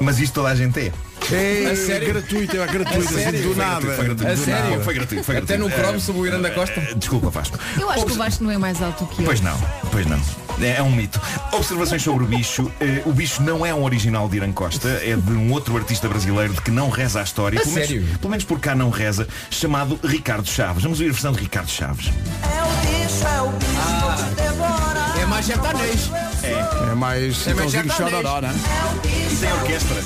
[0.00, 0.92] mas isto toda a gente é.
[1.32, 2.08] É A sério?
[2.08, 3.80] gratuito, é gratuito, A assim, do nada.
[3.80, 4.26] gratuito, foi gratuito.
[4.26, 4.70] A Do sério?
[4.70, 4.82] nada.
[4.84, 5.86] Foi gratuito, foi Até no gratuito.
[5.88, 6.80] Chrome sobre o Irã da Costa.
[6.96, 7.58] Desculpa, Vasco.
[7.78, 9.26] Eu acho que o Vasco não é mais alto que eu.
[9.26, 9.56] Pois não,
[9.92, 10.20] pois não.
[10.60, 11.20] É, é um mito.
[11.52, 12.70] Observações sobre o bicho.
[12.80, 16.08] Eh, o bicho não é um original de Irã Costa, é de um outro artista
[16.08, 17.58] brasileiro de que não reza a história.
[17.58, 18.02] A pelo, sério?
[18.02, 20.82] Menos, pelo menos por cá não reza, chamado Ricardo Chaves.
[20.82, 22.06] Vamos ouvir a versão de Ricardo Chaves.
[22.08, 25.14] É o bicho, é o bicho, devorar.
[25.18, 26.10] É mais japonês.
[26.42, 27.96] É mais É mais japonês.
[27.96, 28.54] chororó, né?
[29.04, 30.02] E tem orquestra.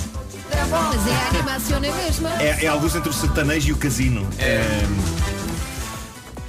[0.71, 2.43] Mas é a animação é mesma.
[2.43, 4.27] É, é alguns entre o sertanejo e o casino.
[4.39, 4.63] É,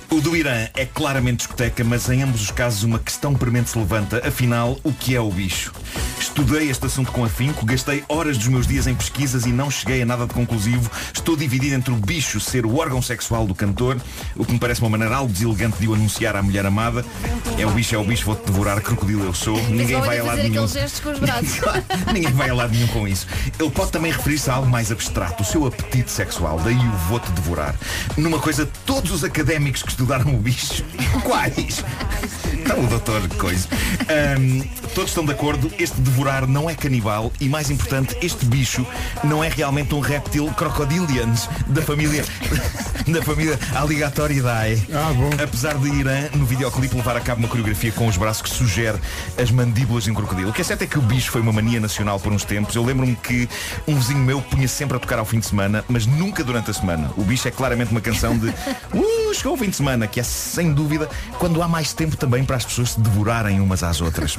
[0.10, 3.78] O do Irã é claramente discoteca, mas em ambos os casos uma questão premente se
[3.78, 4.26] levanta.
[4.26, 5.74] Afinal, o que é o bicho?
[6.20, 10.02] Estudei este assunto com afinco, gastei horas dos meus dias em pesquisas e não cheguei
[10.02, 10.90] a nada de conclusivo.
[11.14, 13.98] Estou dividido entre o bicho ser o órgão sexual do cantor,
[14.36, 17.04] o que me parece uma maneira algo deselegante de o anunciar à mulher amada.
[17.58, 19.58] É o bicho, é o bicho, vou-te devorar, crocodilo eu sou.
[19.70, 20.66] Ninguém vai a lado nenhum.
[22.14, 23.28] Ninguém vai a lado nenhum com isso.
[23.60, 27.32] Ele pode também referir-se a algo mais abstrato, o seu apetite sexual, daí o vou-te
[27.32, 27.76] devorar.
[28.18, 30.84] Numa coisa, todos os académicos que estudaram o bicho,
[31.24, 31.82] quais?
[32.54, 33.68] Então, o doutor coisa.
[34.10, 34.62] Ahm,
[34.94, 38.86] todos estão de acordo, este devorar não é canibal e, mais importante, este bicho
[39.24, 42.26] não é realmente um réptil crocodilians da família
[43.08, 44.82] da família Alligatoridae.
[44.92, 45.30] Ah, bom.
[45.42, 48.98] Apesar de Irã, no videoclipe, levar a cabo uma coreografia com os braços que sugere
[49.42, 50.50] as mandíbulas de um crocodilo.
[50.50, 52.76] O que é certo é que o bicho foi uma mania nacional por uns tempos.
[52.76, 53.48] Eu lembro-me que
[53.88, 56.74] um vizinho meu punha sempre a tocar ao fim de semana, mas nunca durante a
[56.74, 57.12] semana.
[57.16, 58.50] O bicho é claramente uma canção de
[58.94, 62.44] uh, chegou o fim de semana, que é sem dúvida quando há mais tempo também
[62.44, 64.36] para as pessoas se devorarem umas às outras.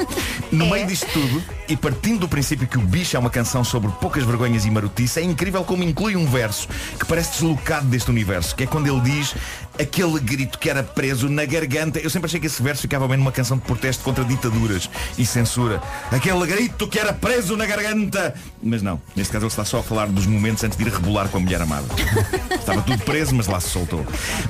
[0.50, 3.90] No meio disto tudo, e partindo do princípio que o bicho é uma canção sobre
[4.00, 8.54] poucas vergonhas e marotice, é incrível como inclui um verso que parece deslocado deste universo,
[8.54, 9.34] que é quando ele diz
[9.80, 11.98] aquele grito que era preso na garganta.
[11.98, 15.24] Eu sempre achei que esse verso ficava bem numa canção de protesto contra ditaduras e
[15.26, 15.82] censura.
[16.10, 18.34] Aquele grito que era preso na garganta.
[18.62, 21.28] Mas não, neste caso ele está só a falar dos momentos antes de ir rebolar
[21.28, 21.86] com a mulher amada.
[22.58, 24.04] Estava tudo preso, mas lá se soltou.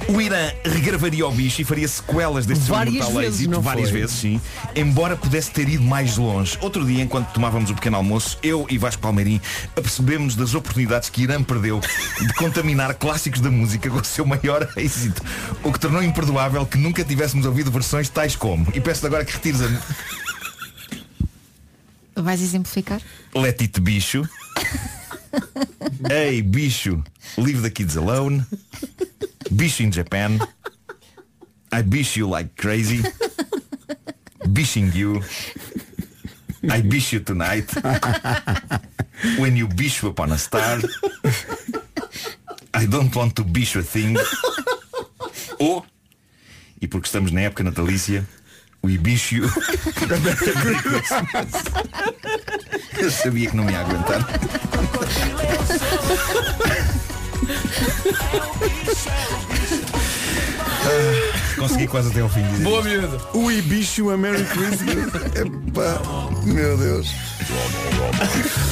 [0.09, 3.91] O Irã regravaria o bicho e faria sequelas deste seu Várias imortal vezes, êxito, várias
[3.91, 4.01] foi?
[4.01, 4.41] vezes, sim,
[4.75, 6.57] embora pudesse ter ido mais longe.
[6.61, 9.41] Outro dia, enquanto tomávamos o pequeno almoço, eu e Vasco Palmeirim
[9.77, 11.81] apercebemos das oportunidades que Irã perdeu
[12.21, 15.16] de contaminar clássicos da música com o seu maior êxito,
[15.63, 18.67] o que tornou imperdoável que nunca tivéssemos ouvido versões tais como.
[18.75, 19.69] E peço agora que retires a.
[22.23, 23.01] Vais exemplificar?
[23.35, 24.29] Let it bicho.
[26.11, 27.03] Ei, bicho,
[27.37, 28.45] leave the kids alone.
[29.51, 30.39] Bicho in Japan.
[31.73, 33.03] I bish you like crazy.
[34.53, 35.21] Bishing you.
[36.71, 37.71] I bish you tonight.
[39.39, 40.79] When you bish upon a star.
[42.73, 44.17] I don't want to bish a thing.
[45.59, 45.85] Ou,
[46.81, 48.27] e porque estamos na época natalícia,
[48.99, 49.51] bish you.
[52.99, 54.25] Eu sabia que não ia aguentar.
[61.57, 62.43] Ah, consegui quase até ao fim.
[62.43, 62.91] dizer Boa isto.
[62.91, 63.21] miúdo.
[63.35, 64.97] Ui, bicho, a Merry Christmas.
[65.35, 66.01] Epá,
[66.45, 67.11] meu Deus.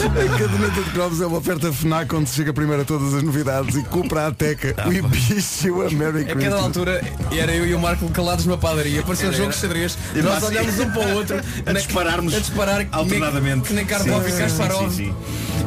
[0.05, 3.23] A caderneta de cromos é uma oferta FNAC onde se chega primeiro a todas as
[3.23, 4.75] novidades e compra a teca.
[4.87, 6.63] Ui, bicho, a Merry A cada Christmas.
[6.63, 7.01] altura
[7.33, 10.35] era eu e o Marco calados numa padaria, parecia um jogo de xadrez, E nós
[10.35, 13.55] nós- olhámos um para o outro A dispararmos a disparar que alternadamente.
[13.57, 14.91] nem, que nem Karpov e Sim, Kasparov.
[14.91, 15.15] sim, sim.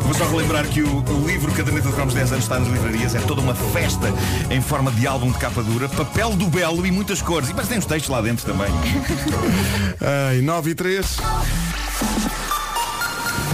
[0.01, 3.15] Vou só relembrar que o, o livro Caderneta de Cromos 10 anos está nas livrarias.
[3.15, 4.13] É toda uma festa
[4.49, 7.49] em forma de álbum de capa dura, papel do belo e muitas cores.
[7.49, 8.67] E parece que tem uns textos lá dentro também.
[10.29, 11.17] Ai, 9 e 3.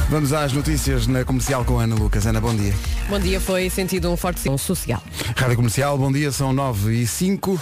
[0.10, 2.28] Vamos às notícias na comercial com a Ana Lucas.
[2.28, 2.74] Ana, bom dia.
[3.10, 5.02] Bom dia, foi sentido um forte sinal social.
[5.36, 7.60] Rádio Comercial, bom dia, são 9 e 5.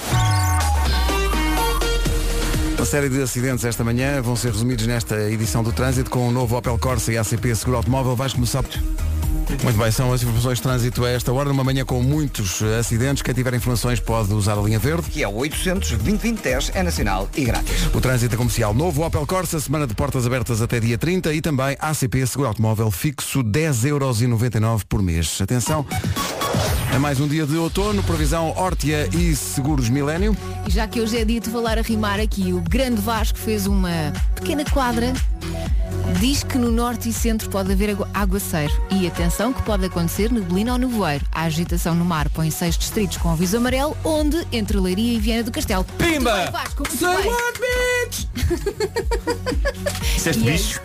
[2.82, 6.32] Uma série de acidentes esta manhã vão ser resumidos nesta edição do trânsito com o
[6.32, 8.16] novo Opel Corsa e ACP Seguro Automóvel.
[8.16, 8.64] Vais começar.
[9.64, 13.22] Muito bem, são as informações de trânsito a esta hora, numa manhã com muitos acidentes.
[13.22, 15.12] Quem tiver informações pode usar a linha verde.
[15.12, 17.86] Que é o 800 2010 é nacional e grátis.
[17.94, 21.40] O trânsito é comercial novo Opel Corsa, semana de portas abertas até dia 30 e
[21.40, 25.40] também ACP Seguro Automóvel fixo 10,99€ por mês.
[25.40, 25.86] Atenção,
[26.94, 30.36] é mais um dia de outono, previsão Hortia e Seguros Milênio.
[30.68, 33.66] E já que hoje é dia de falar a rimar aqui, o Grande Vasco fez
[33.66, 33.89] uma
[34.36, 35.14] pequena quadra.
[36.20, 38.74] Diz que no norte e centro pode haver agu- aguaceiro.
[38.92, 41.26] E atenção que pode acontecer neblina ou nevoeiro.
[41.32, 45.44] A agitação no mar põe seis distritos com aviso amarelo, onde entre Leiria e Viana
[45.44, 45.86] do Castelo.
[45.98, 46.36] Pimba!
[46.36, 47.32] Muito bem, Vasco, muito Say bem.
[47.32, 48.28] what, bitch?
[50.16, 50.82] Disseste é bicho?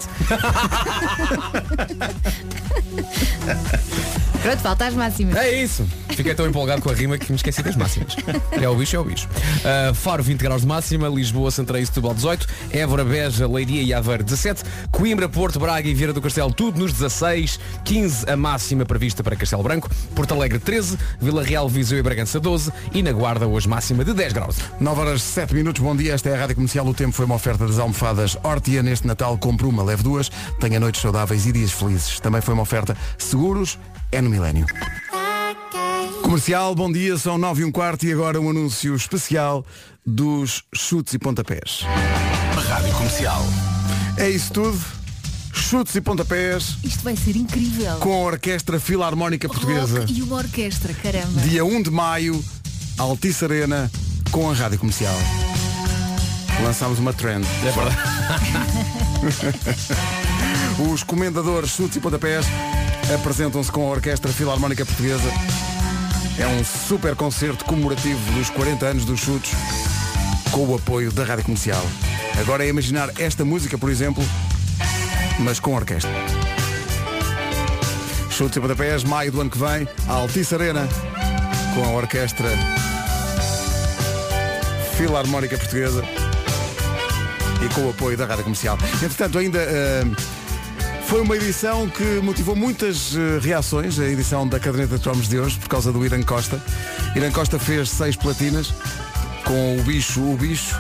[4.43, 5.37] Pronto, falta as máximas.
[5.37, 5.87] É isso.
[6.11, 8.17] Fiquei tão empolgado com a rima que me esqueci das máximas.
[8.53, 9.29] É o bicho, é o bicho.
[9.29, 13.93] Uh, Faro 20 graus de máxima, Lisboa, Santarém e Setúbal 18, Évora, Beja, Leiria e
[13.93, 18.87] Aveiro 17, Coimbra, Porto, Braga e Vieira do Castelo tudo nos 16, 15 a máxima
[18.87, 23.13] prevista para Castelo Branco, Porto Alegre 13, Vila Real, Viseu e Bragança 12 e na
[23.13, 24.57] Guarda hoje máxima de 10 graus.
[24.81, 26.87] 9 horas 7 minutos, bom dia, esta é a Rádio Comercial.
[26.87, 28.83] O tempo foi uma oferta das almofadas Hortia.
[28.83, 30.31] Neste Natal compre uma, leve duas,
[30.61, 32.21] tenha noites saudáveis e dias felizes.
[32.21, 33.79] Também foi uma oferta Seguros,
[34.13, 34.67] é no Milénio.
[36.23, 39.65] Comercial, bom dia, são 9 e um quarto e agora um anúncio especial
[40.05, 41.83] dos chutes e pontapés.
[42.69, 43.43] Rádio Comercial.
[44.17, 44.79] É isso tudo.
[45.53, 47.97] Chutes e pontapés Isto vai ser incrível.
[47.97, 50.01] com a Orquestra Filarmónica Portuguesa.
[50.01, 51.41] Rock e uma orquestra, caramba.
[51.41, 52.45] Dia 1 de maio,
[52.99, 53.91] Altice Arena,
[54.31, 55.17] com a Rádio Comercial.
[56.63, 57.47] Lançámos uma trend.
[57.65, 57.97] É verdade.
[60.79, 62.45] Os comendadores chutes e pontapés
[63.15, 65.31] apresentam-se com a Orquestra Filarmónica Portuguesa.
[66.39, 69.53] É um super concerto comemorativo dos 40 anos dos chutes
[70.51, 71.83] com o apoio da Rádio Comercial.
[72.39, 74.23] Agora é imaginar esta música, por exemplo,
[75.39, 76.11] mas com orquestra.
[78.29, 80.87] Chutes e pontapés, maio do ano que vem, a Altice Arena,
[81.75, 82.51] com a Orquestra
[84.99, 86.05] Filarmónica Portuguesa
[87.65, 88.77] e com o apoio da Rádio Comercial.
[89.03, 90.05] Entretanto, ainda eh,
[91.07, 95.39] foi uma edição que motivou muitas eh, reações, a edição da caderneta de cromos de
[95.39, 96.61] hoje, por causa do Irã Costa.
[97.15, 98.75] Irã Costa fez seis platinas
[99.45, 100.75] com o bicho, o bicho.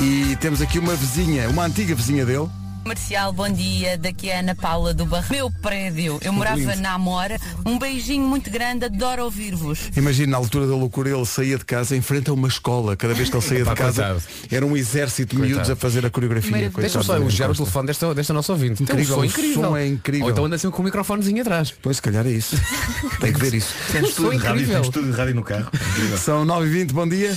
[0.00, 2.48] E temos aqui uma vizinha, uma antiga vizinha dele,
[2.84, 3.96] Comercial, bom dia.
[3.96, 5.24] Daqui é a Ana Paula do Barro.
[5.30, 6.82] Meu prédio, eu morava lindo.
[6.82, 7.40] na Amora.
[7.64, 9.88] Um beijinho muito grande, adoro ouvir-vos.
[9.96, 12.94] Imagina na altura da loucura ele saía de casa em frente a uma escola.
[12.94, 16.10] Cada vez que ele saía de casa era um exército de miúdos a fazer a
[16.10, 16.68] coreografia.
[16.68, 18.82] Deixa-me só elogiar o telefone desta, desta nossa ouvinte.
[18.82, 19.62] Incrível, um som o incrível.
[19.62, 20.26] som é incrível.
[20.26, 21.72] Ou então anda assim com o microfonezinho atrás.
[21.80, 22.54] Pois, se calhar é isso.
[23.18, 23.72] Tem que ver isso.
[23.92, 25.70] Temos tudo de rádio, temos tudo de rádio no carro.
[26.18, 27.34] São 9h20, bom dia.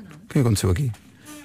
[0.00, 0.90] O que aconteceu aqui?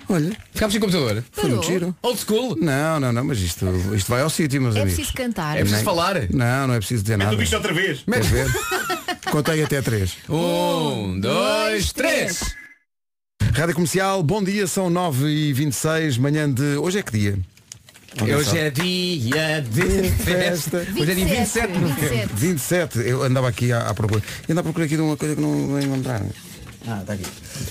[0.09, 1.23] Olha, Ficámos sem computador.
[1.31, 1.63] foi muito Parou?
[1.63, 1.95] giro.
[2.01, 2.57] Old school.
[2.59, 4.95] Não, não, não, mas isto, isto vai ao sítio, meus É amigos.
[4.95, 5.51] preciso cantar.
[5.55, 6.15] É preciso Nem- falar.
[6.31, 7.35] Não, não é preciso dizer Mete nada.
[7.35, 7.99] o bicho outra vez.
[8.11, 8.47] Queres ver?
[9.31, 10.13] Contei até três.
[10.27, 12.41] Um, dois, três.
[13.53, 16.77] Rádio Comercial, bom dia, são 9h26, manhã de.
[16.77, 17.37] Hoje é que dia?
[18.19, 18.59] Alguém Hoje sabe?
[18.59, 20.87] é dia de festa.
[20.99, 22.35] Hoje é dia 27 de novembro.
[22.35, 22.35] 27.
[22.35, 24.21] 27, eu andava aqui à, à procura.
[24.47, 26.21] Eu andava à procura aqui de uma coisa que não não encontrar.
[26.87, 27.25] Ah, está aqui.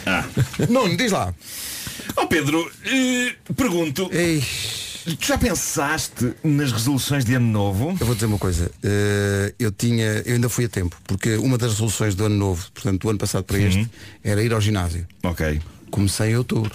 [0.07, 0.24] Ah.
[0.68, 1.34] Nuno, diz lá.
[2.16, 4.42] Ó Pedro, eh, pergunto, Ei,
[5.18, 7.96] Tu já pensaste nas resoluções de ano novo?
[7.98, 8.70] Eu vou dizer uma coisa.
[8.82, 12.70] eh, eu tinha, eu ainda fui a tempo, porque uma das resoluções do ano novo,
[12.74, 13.88] portanto do ano passado para este,
[14.22, 15.06] era ir ao ginásio.
[15.22, 15.61] Ok.
[15.90, 16.70] Comecei em outubro.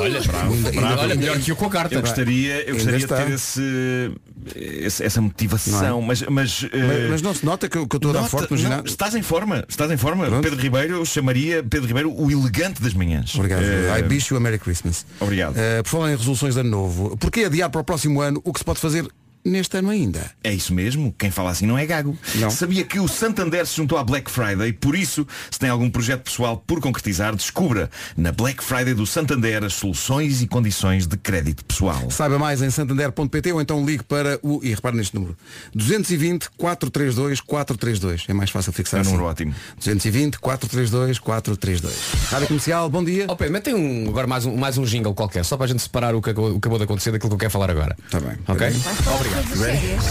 [0.00, 0.86] Olha, bravo, Ainda- bravo.
[0.88, 1.94] ainda- Olha, ainda- melhor que eu com a carta.
[1.94, 4.12] Eu gostaria, eu gostaria de ter esse,
[4.56, 6.06] esse- essa motivação, é?
[6.06, 8.28] mas, mas, eh, Mas- mas não se nota que eu- que eu estou a dar
[8.28, 8.86] forte no não, ginásio?
[8.86, 10.40] Estás em forma, estás em forma.
[10.40, 13.34] Pedro Ribeiro eu chamaria Pedro Ribeiro o elegante das manhãs.
[13.34, 13.62] Obrigado.
[13.62, 15.04] Eh, I wish you a Merry Christmas.
[15.20, 15.56] Obrigado.
[15.56, 18.52] Eh, por falar em resoluções de ano novo, porquê adiar para o próximo ano o
[18.52, 19.06] que se pode fazer
[19.48, 20.30] neste ano ainda?
[20.42, 22.16] É isso mesmo, quem fala assim não é gago.
[22.50, 26.22] Sabia que o Santander se juntou à Black Friday, por isso, se tem algum projeto
[26.22, 31.64] pessoal por concretizar, descubra na Black Friday do Santander as soluções e condições de crédito
[31.64, 32.10] pessoal.
[32.10, 35.36] Saiba mais em santander.pt ou então ligue para o, e repare neste número,
[35.74, 38.24] 220 432 432.
[38.28, 39.10] É mais fácil fixar É um assim.
[39.12, 39.54] número ótimo.
[39.78, 41.94] 220 432 432.
[42.30, 43.26] Rádio Comercial, bom dia.
[43.28, 45.82] Ó Pedro, metem um, agora mais um, mais um jingle qualquer, só para a gente
[45.82, 47.96] separar o que acabou, o que acabou de acontecer daquilo que eu quero falar agora.
[48.04, 48.36] Está bem.
[48.46, 48.66] Ok?
[49.14, 49.37] Obrigado.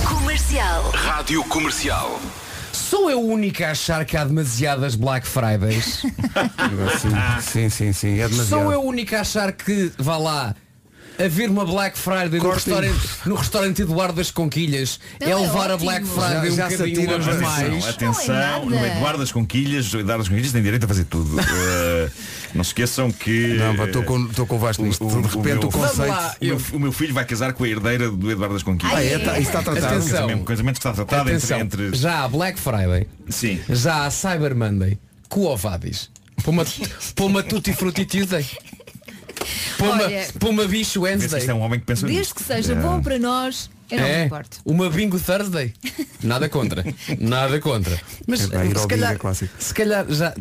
[0.07, 0.89] Comercial.
[0.91, 2.17] Rádio Comercial.
[2.71, 6.03] Sou eu o único a achar que há demasiadas Black Fridays?
[7.41, 8.47] sim, sim, sim, é demasiado.
[8.47, 10.55] Sou eu o único a achar que, vá lá,
[11.19, 15.71] haver uma Black Friday no restaurante, no restaurante Eduardo das Conquilhas Não, é é levar
[15.71, 15.89] a ótimo.
[15.89, 17.87] Black Friday Já- já um bocadinho longe mas demais.
[17.87, 21.03] Atenção, Não é no Eduardo das Conquilhas, o Eduardo das Conquilhas tem direito a fazer
[21.05, 21.37] tudo.
[21.97, 22.09] Eh,
[22.53, 23.55] não se esqueçam que.
[23.57, 25.05] Não, estou com, estou com o Vasco nisto.
[25.05, 26.07] de repente meu, o conceito.
[26.07, 28.95] lá, o meu- o meu filho vai casar com a herdeira do Eduardo das Conquilhas.
[28.95, 29.19] Ah, é?
[29.19, 29.85] Tá- isso está tratado.
[29.85, 30.11] Atenção.
[30.11, 31.95] Casamento, casamento que está tratado entre, Atenção, entre.
[31.97, 33.59] já há Black Friday, Sim.
[33.69, 34.97] já há Cyber Monday,
[35.29, 36.09] com Ovadis,
[36.41, 36.65] para uma,
[37.15, 38.45] para uma Tutti Frutti Tuesday,
[39.77, 41.39] para uma, Olha, para uma Bicho Wednesday.
[41.39, 42.35] isto é um homem que pensa Desde nisto.
[42.35, 42.75] que seja É.
[42.75, 44.57] bom para nós, eu não me É, importo.
[44.65, 45.73] uma bingo Thursday.
[46.21, 46.83] Nada contra.
[47.19, 47.99] Nada contra.
[48.27, 49.53] Mas É se, calhar, é clássico.
[49.59, 50.33] se calhar já.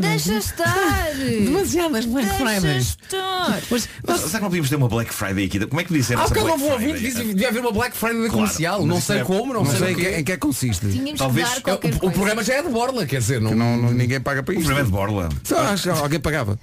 [0.00, 1.14] Deixa estar.
[1.16, 2.96] Demasiadas Black Fridays.
[3.02, 3.60] estar.
[3.70, 5.66] Mas, Mas, será que não podíamos ter uma Black Friday aqui?
[5.66, 8.16] Como é que há essa bocado Black não vou ouvir, devia haver uma Black Friday
[8.16, 8.86] Claro, comercial.
[8.86, 10.16] Não isso sei é- como, não, Não sei o em que, quê.
[10.18, 10.86] em que é que consiste.
[10.88, 13.54] Tínhamos Talvez- que dar É, o, o programa já é de borla, quer dizer, não,
[13.54, 14.66] Não, não- ninguém paga para O isto.
[14.66, 15.28] programa é de Borla.
[15.42, 16.58] Só acho que alguém pagava.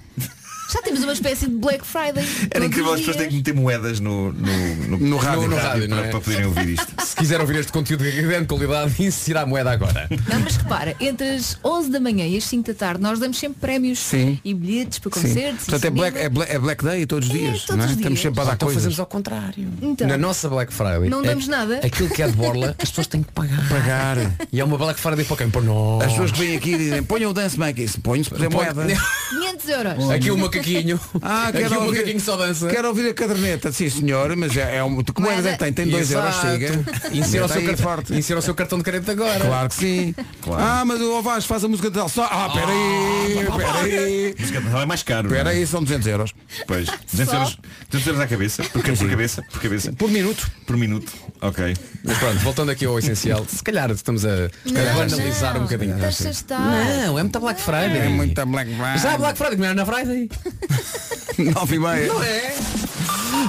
[0.72, 2.24] Já temos uma espécie de Black Friday.
[2.50, 5.48] Era todos incrível, os as pessoas têm que meter moedas no, no, no, No rádio.
[5.48, 6.10] No rádio, não para, é?
[6.10, 6.86] para poderem ouvir isto.
[7.04, 10.08] Se quiser ouvir este conteúdo de grande qualidade, insira a moeda agora.
[10.28, 13.38] Não, mas repara, entre as 11 da manhã e as 5 da tarde nós damos
[13.38, 14.40] sempre prémios Sim.
[14.44, 15.64] e bilhetes para concertos.
[15.66, 17.62] Portanto, é black, é, black, é Black Day todos os É, dias.
[17.64, 17.86] todos não é?
[17.86, 18.20] os Estamos dias.
[18.22, 18.82] sempre a dar Então coisas.
[18.82, 19.68] fazemos ao contrário.
[19.82, 20.06] Então.
[20.06, 21.08] Na nossa Black Friday.
[21.08, 21.80] Não é- damos nada.
[21.84, 23.68] Aquilo que é de borla, as pessoas têm que pagar.
[23.68, 24.16] Pagar.
[24.50, 25.50] E é uma Black Friday para quem?
[25.50, 26.02] Para nós.
[26.04, 28.86] As pessoas que vêm aqui e dizem, ponham o Dance por exemplo, Põe- moeda.
[29.28, 30.10] 500 euros.
[30.10, 30.36] Aqui o
[30.70, 31.00] macaquinho.
[31.22, 32.66] Ah, Aqui quero o ouvir, macaquinho só dança.
[32.68, 33.72] quero ouvir a caderneta.
[33.72, 35.02] Sim, senhor, mas é, é um.
[35.02, 35.72] Que moedas é que tem?
[35.72, 36.84] Tem 2 euros, chega.
[37.12, 38.14] Insira o, seu aí cartão, forte.
[38.14, 39.40] insira o seu cartão de crédito agora.
[39.44, 40.14] Claro que sim.
[40.56, 42.24] Ah, mas o Ovaz faz a música de só.
[42.24, 44.34] Ah, peraí, peraí.
[44.38, 45.28] Música de é mais caro.
[45.28, 45.38] não é?
[45.38, 46.34] Peraí, são 200 euros.
[46.66, 46.86] Pois.
[47.10, 47.36] 200 Só?
[47.36, 47.58] euros,
[47.90, 48.62] 200 euros à cabeça?
[48.64, 49.42] Por, por cabeça?
[49.50, 49.92] Por cabeça?
[49.92, 50.50] Por minuto.
[50.66, 51.12] Por minuto.
[51.40, 51.74] Ok.
[52.04, 55.96] Mas pronto, voltando aqui ao essencial, se calhar estamos a, a banalizar um bocadinho.
[55.96, 57.98] Não, é muita Black Friday.
[57.98, 58.98] É muita Black Friday.
[58.98, 60.28] Já Black Friday, como era na Friday.
[61.38, 62.06] 9 e meia.
[62.06, 62.54] Não é?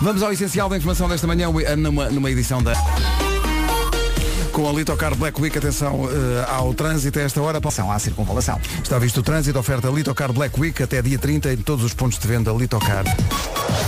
[0.01, 2.73] Vamos ao essencial da informação desta manhã numa, numa edição da.
[4.51, 7.59] Com a Litocar Black Week, atenção eh, ao trânsito a esta hora.
[7.71, 8.59] São à circunvalação.
[8.83, 12.19] Está visto o trânsito, oferta Litocar Black Week até dia 30 em todos os pontos
[12.19, 13.03] de venda Litocar.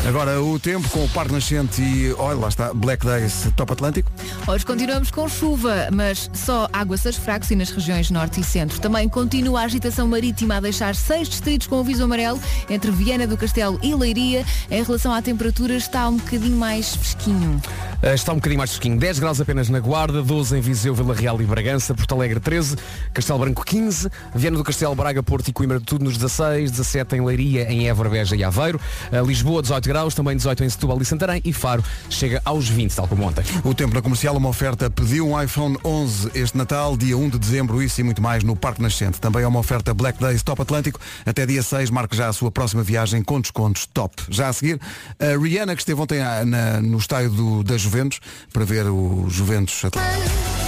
[0.08, 4.12] Agora o tempo com o Parque Nascente e, olha, lá está, Black Days Top Atlântico.
[4.48, 8.80] Hoje continuamos com chuva, mas só aguaceiros fracos e nas regiões norte e centro.
[8.80, 12.40] Também continua a agitação marítima a deixar seis distritos com aviso amarelo
[12.70, 14.46] entre Viana do Castelo e Leiria.
[14.70, 17.60] Em relação à temperatura, está um bocadinho mais fresquinho.
[18.04, 19.00] Uh, Está um bocadinho mais fresquinho.
[19.00, 22.76] 10 graus apenas na Guarda, 12 em Viseu, Vila Real e Bragança, Porto Alegre 13,
[23.14, 27.26] Castelo Branco 15, Viana do Castelo, Braga, Porto e Coimbra tudo nos 16, 17 em
[27.26, 28.80] Leiria, em Évora, Beja e Aveiro,
[29.12, 32.94] Uh, Lisboa 18 graus, também 18 em Setúbal e Santarém e Faro chega aos 20,
[32.96, 33.44] tal como ontem.
[33.64, 37.40] O tempo na comercial, uma oferta pediu um iPhone 11 este Natal, dia 1 de
[37.40, 39.20] dezembro, isso e muito mais no Parque Nascente.
[39.20, 41.00] Também é uma oferta Black Days Top Atlântico.
[41.26, 44.16] Até dia 6, marque já a sua próxima viagem com descontos top.
[44.30, 44.80] Já a seguir,
[45.20, 48.20] a Rihanna, que esteve ontem ah, na- no estádio do, da Juventus,
[48.52, 50.65] para ver o Juventus Atlético.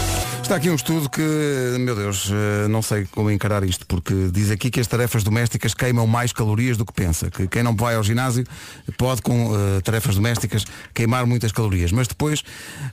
[0.47, 1.21] Está aqui um estudo que,
[1.77, 5.73] meu Deus, eh, não sei como encarar isto, porque diz aqui que as tarefas domésticas
[5.73, 7.29] queimam mais calorias do que pensa.
[7.29, 8.45] Que quem não vai ao ginásio
[8.97, 11.91] pode, com eh, tarefas domésticas, queimar muitas calorias.
[11.91, 12.43] Mas depois,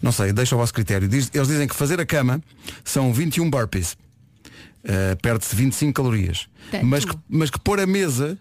[0.03, 1.07] não sei, deixa ao vosso critério.
[1.07, 2.43] Diz- eles dizem que fazer a cama
[2.83, 3.97] são 21 burpees.
[4.83, 6.49] Eh, Perde-se 25 calorias.
[6.73, 6.85] Tanto.
[6.85, 8.37] Mas que, mas que pôr a mesa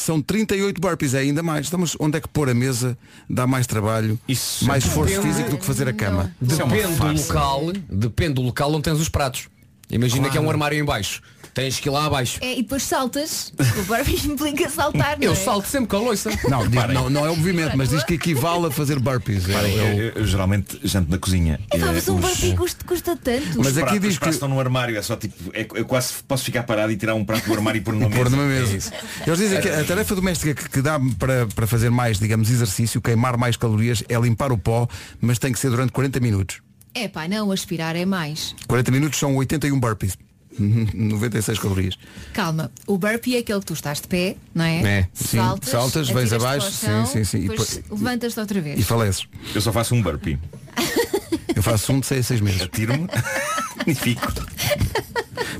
[0.00, 1.66] são 38 burpees, é ainda mais.
[1.66, 2.96] Então, mas onde é que pôr a mesa
[3.28, 6.32] dá mais trabalho, Isso mais esforço depende- físico do que fazer a cama?
[6.40, 9.48] É Depende do local, depende do local onde tens os pratos.
[9.90, 10.32] Imagina Claro.
[10.32, 11.20] que é um armário em baixo.
[11.58, 12.38] Tens que ir lá abaixo.
[12.40, 13.52] É, e depois saltas.
[13.78, 15.34] O Barbie implica saltar, não Eu é?
[15.34, 16.30] salto sempre com a loiça.
[16.48, 19.48] Não, diz- não, não é o movimento, mas diz que equivale a fazer burpees.
[19.48, 21.58] É- é o- eu, eu geralmente janto na cozinha.
[21.72, 23.60] É, pá, Eh, mas um os- Barbie custa, custa tanto.
[23.60, 26.62] Os pratos, os pratos estão no armário, é só tipo, é- eu quase posso ficar
[26.62, 28.22] parado e tirar um prato do armário e pôr numa mesa.
[28.22, 28.76] Pôr numa É mesa.
[28.76, 28.92] isso.
[29.26, 33.00] Eles dizem que a tarefa doméstica que, que dá para, para fazer mais, digamos, exercício,
[33.02, 34.86] queimar mais calorias, é limpar o pó,
[35.20, 36.60] mas tem que ser durante 40 minutos.
[36.94, 38.54] É pá, não, aspirar é mais.
[38.68, 40.16] 40 minutos são 81 burpees.
[40.58, 41.98] 96 calorias.
[42.32, 44.82] Calma, o burpee é aquele que tu estás de pé, não é?
[45.00, 45.08] É.
[45.14, 48.78] Sim, Saltas, saltas, vens abaixo, chão, sim, sim, sim, e Depois depois- levantas-te outra vez.
[48.78, 49.26] E faleces.
[49.54, 50.38] Eu só faço um burpee.
[51.58, 52.62] Eu faço um de 6 a 6 meses.
[52.62, 53.08] Atiro-me
[53.84, 54.32] e fico.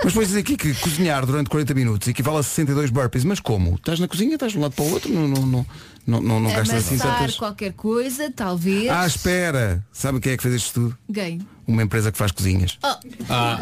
[0.04, 3.24] Mas depois diz aqui que cozinhar durante 40 minutos equivale a 62 burpees.
[3.24, 3.74] Mas como?
[3.74, 5.66] Estás na cozinha, estás de um lado para o outro, não, não, não,
[6.06, 7.34] não, não, não gastas assim tantas.
[7.36, 8.88] qualquer coisa, talvez.
[8.88, 9.84] Ah, espera!
[9.92, 10.98] Sabe quem é que fez isto tudo?
[11.12, 11.40] Quem?
[11.66, 12.78] Uma empresa que faz cozinhas.
[12.84, 12.94] Oh,
[13.28, 13.58] Ah.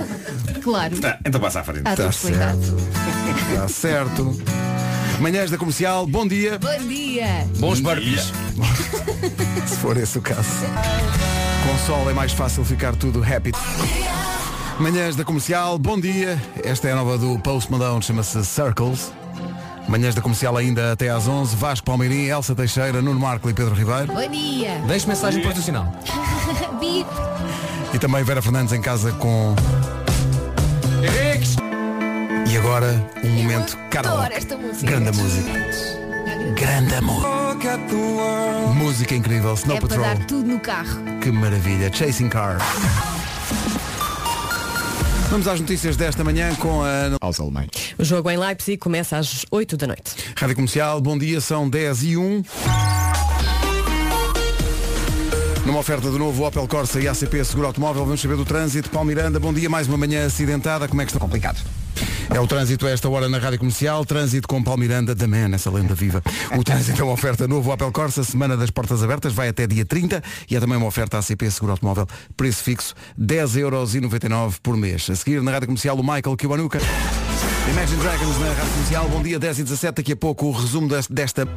[0.62, 1.01] claro.
[1.01, 1.82] Tá, então passa à frente.
[1.87, 2.62] Ah, Está explicado.
[2.62, 3.51] certo.
[3.55, 4.43] Está certo.
[5.20, 6.59] Manhãs da comercial, bom dia.
[6.59, 7.49] Bom dia.
[7.59, 8.30] Bons burpees.
[9.66, 10.51] Se for esse o caso.
[11.67, 13.51] Com sol é mais fácil ficar tudo happy.
[14.79, 16.41] Manhãs da comercial, bom dia.
[16.62, 19.12] Esta é a nova do Post Malone, chama-se Circles.
[19.89, 21.57] Manhãs da comercial ainda até às 11.
[21.57, 24.12] Vasco Palmeirim, Elsa Teixeira, Nuno Marco e Pedro Ribeiro.
[24.12, 24.81] Bom dia.
[24.87, 25.93] Deixe mensagem profissional.
[26.79, 27.09] Bip.
[27.93, 29.57] E também Vera Fernandes em casa com.
[32.49, 34.35] E agora, um momento Adoro karaoke.
[34.35, 34.87] esta música.
[34.87, 36.05] Grande música.
[36.55, 37.24] Grande amor.
[38.74, 39.55] Música incrível.
[39.55, 40.05] Snow É para Patrol.
[40.07, 41.01] dar tudo no carro.
[41.20, 41.90] Que maravilha.
[41.92, 42.59] Chasing Car.
[45.30, 47.68] Vamos às notícias desta manhã com a aos alemães.
[47.99, 50.14] O jogo em Leipzig começa às 8 da noite.
[50.36, 52.42] Rádio Comercial, bom dia, são 10 e 1.
[55.66, 58.88] Numa oferta do novo Opel Corsa e ACP Seguro Automóvel, vamos saber do trânsito.
[58.88, 61.18] Paulo Miranda, bom dia, mais uma manhã acidentada, como é que está?
[61.18, 61.59] Complicado.
[62.35, 65.55] É o trânsito a esta hora na Rádio Comercial, trânsito com Paulo Miranda, da Man,
[65.55, 66.22] essa lenda viva.
[66.57, 69.85] O trânsito é uma oferta novo Opel Corsa, semana das portas abertas, vai até dia
[69.87, 72.07] 30 e é também uma oferta ACP Seguro Automóvel,
[72.37, 75.09] preço fixo, 10,99€ por mês.
[75.09, 76.79] A seguir na Rádio Comercial, o Michael Kiwanuka.
[77.70, 80.89] Imagine Dragons na Rádio Comercial, bom dia, 10 e 17 daqui a pouco o resumo
[80.89, 81.49] des- desta...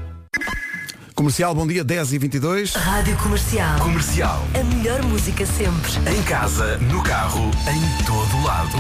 [1.14, 3.78] Comercial, bom dia, 10 e 22 Rádio Comercial.
[3.80, 4.42] Comercial.
[4.58, 5.92] A melhor música sempre.
[6.18, 8.78] Em casa, no carro, em todo lado.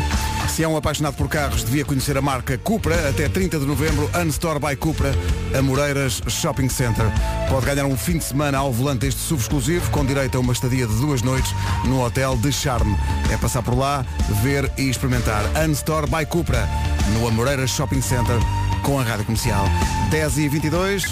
[0.59, 3.07] Se é um apaixonado por carros, devia conhecer a marca Cupra.
[3.07, 5.09] Até 30 de novembro, Unstore by Cupra,
[5.57, 7.05] a Moreiras Shopping Center.
[7.47, 10.51] Pode ganhar um fim de semana ao volante deste SUV exclusivo, com direito a uma
[10.51, 11.49] estadia de duas noites
[11.85, 12.93] no hotel de Charme.
[13.31, 14.05] É passar por lá,
[14.43, 15.45] ver e experimentar.
[15.65, 16.67] Unstore by Cupra,
[17.13, 18.35] no Amoreiras Shopping Center,
[18.83, 19.63] com a rádio comercial.
[20.11, 21.05] 10 e 22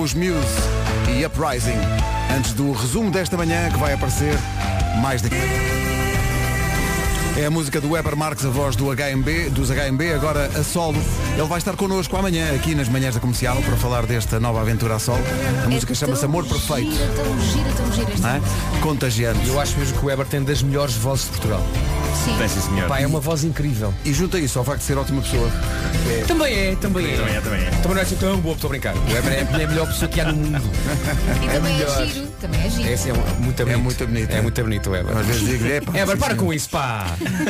[0.00, 0.38] os Muse
[1.18, 1.80] e Uprising.
[2.38, 4.38] Antes do resumo desta manhã, que vai aparecer
[5.02, 5.83] mais daqui.
[7.36, 10.98] É a música do Weber Marques, a voz do HMB, dos HMB, agora a solo.
[11.32, 14.94] Ele vai estar connosco amanhã aqui nas manhãs da comercial para falar desta nova aventura
[14.94, 15.22] a solo.
[15.64, 16.92] A música É chama-se Amor Perfeito.
[16.92, 18.80] Gira, tão gira, tão gira é?
[18.80, 19.48] Contagiante.
[19.48, 21.62] Eu acho mesmo que o Weber tem das melhores vozes de Portugal.
[22.14, 22.36] Sim.
[22.38, 22.88] Tem sim, senhor.
[22.88, 23.92] Pá, é uma voz incrível.
[24.04, 25.50] E junta isso ao facto de ser ótima pessoa.
[26.26, 27.16] Também é, também é.
[27.16, 27.70] Também é, também é.
[27.70, 28.94] Também não é assim tão boa, estou a brincar.
[28.96, 30.62] O Weber é a melhor pessoa que há no mundo.
[31.44, 32.26] E também é, giro.
[32.40, 32.88] Também é giro.
[32.88, 33.78] Esse é muito bonito.
[33.80, 34.42] muito bonito, É é.
[34.42, 35.16] muito bonito o Weber.
[35.16, 36.40] Às vezes digo, epá, Weber, sim, para sim.
[36.40, 37.06] com isso, pá.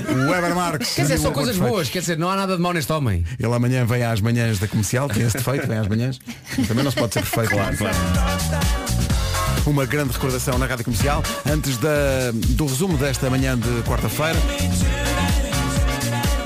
[0.09, 0.95] O Weber Marques.
[0.95, 1.89] Quer dizer, são coisas boas.
[1.89, 3.25] Quer dizer, não há nada de mau neste homem.
[3.39, 6.19] Ele amanhã vem às manhãs da comercial, tem esse defeito, vem às manhãs.
[6.67, 7.51] Também não se pode ser perfeito.
[7.51, 7.97] Claro, claro.
[9.67, 14.39] Uma grande recordação na Rádio Comercial, antes da- do resumo desta manhã de quarta-feira.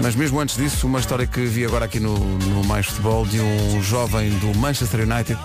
[0.01, 3.41] Mas mesmo antes disso, uma história que vi agora aqui no, no Mais Futebol de
[3.41, 5.37] um jovem do Manchester United.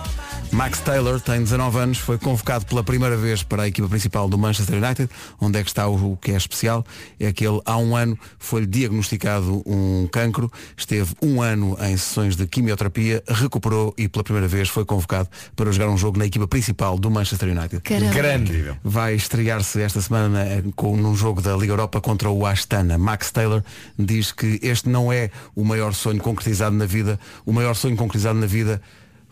[0.52, 4.38] Max Taylor tem 19 anos, foi convocado pela primeira vez para a equipa principal do
[4.38, 5.10] Manchester United.
[5.40, 6.84] Onde é que está o, o que é especial?
[7.18, 12.36] É que ele há um ano foi-lhe diagnosticado um cancro, esteve um ano em sessões
[12.36, 16.46] de quimioterapia, recuperou e pela primeira vez foi convocado para jogar um jogo na equipa
[16.46, 17.80] principal do Manchester United.
[17.82, 18.14] Caramba.
[18.14, 18.78] Grande.
[18.82, 22.96] Vai estrear-se esta semana eh, com, num jogo da Liga Europa contra o Astana.
[22.96, 23.62] Max Taylor
[23.98, 27.18] diz que este não é o maior sonho concretizado na vida.
[27.44, 28.80] O maior sonho concretizado na vida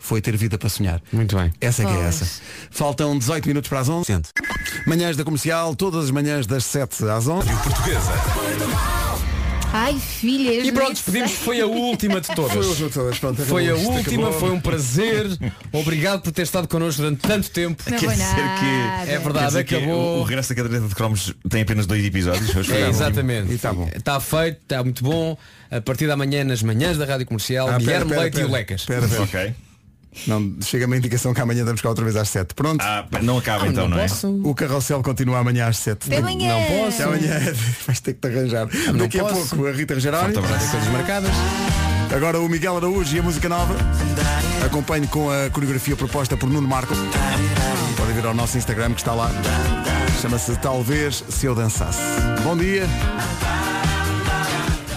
[0.03, 1.01] foi ter vida para sonhar.
[1.11, 1.51] Muito bem.
[1.61, 2.27] Essa é que é essa.
[2.69, 4.05] Faltam 18 minutos para as 11.
[4.85, 7.47] Manhãs da Comercial, todas as manhãs das 7 às 11.
[7.63, 8.11] Portuguesa.
[9.75, 10.67] Ai, filhas.
[10.67, 11.31] E pronto, despedimos.
[11.31, 12.63] Foi a última de todas.
[12.77, 14.39] Foi todas, pronto, acabou Foi a isto, última, acabou.
[14.39, 15.25] foi um prazer.
[15.71, 17.81] Obrigado por ter estado connosco durante tanto tempo.
[17.89, 18.59] Não Quer foi dizer nada.
[18.59, 18.65] que-
[19.09, 20.17] É Quer verdade, dizer que acabou.
[20.17, 22.49] o, o regresso da caderneta de cromos tem apenas dois episódios.
[22.51, 22.77] É, o último.
[22.77, 23.51] exatamente.
[23.51, 23.89] E tá bom.
[23.95, 25.35] Está feito, está muito bom.
[25.71, 28.45] A partir da manhã, nas manhãs da Rádio Comercial, Ah, Guilherme pera, Leite pera, e
[28.45, 28.59] o pera.
[28.59, 28.81] Lecas.
[28.81, 29.23] Espera, espera.
[29.23, 29.53] Ok.
[30.27, 32.53] Não, chega-me a indicação que amanhã damos cá outra vez às 7.
[32.53, 32.81] Pronto?
[32.81, 34.05] Ah, não acaba então, não, é?
[34.43, 36.07] O carrossel continua amanhã às 7.
[36.07, 36.53] Até amanhã.
[36.53, 37.01] Não posso.
[37.01, 37.39] Até amanhã.
[37.85, 38.67] Vais ter que te arranjar.
[38.87, 39.49] não Daqui a posso.
[39.55, 39.93] pouco a Rita.
[39.93, 40.07] Forte
[40.37, 40.71] abraço.
[40.71, 41.31] Coisas marcadas.
[42.15, 43.75] Agora o Miguel Araújo e a música nova.
[44.65, 46.93] Acompanhe com a coreografia proposta por Nuno Marco.
[47.97, 49.31] Pode vir ao nosso Instagram que está lá.
[50.21, 51.99] Chama-se Talvez Se Eu Dançasse.
[52.43, 52.83] Bom dia.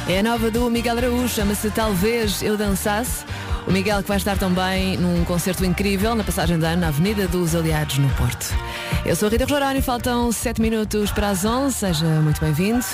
[0.08, 3.24] É a nova do Miguel Araújo, chama-se Talvez Eu Dançasse.
[3.66, 7.26] O Miguel que vai estar também num concerto incrível na passagem de ano na Avenida
[7.26, 8.54] dos Aliados no Porto.
[9.04, 12.84] Eu sou a Rita Rogeroni, faltam 7 minutos para as 11, seja muito bem-vindo.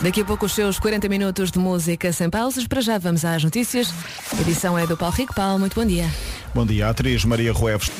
[0.00, 2.66] Daqui a pouco os seus 40 minutos de música sem pausas.
[2.66, 3.92] Para já vamos às notícias.
[4.36, 5.34] A edição é do Paulo Rico.
[5.34, 6.08] Paulo, muito bom dia.
[6.54, 7.90] Bom dia, atriz Maria Rueves.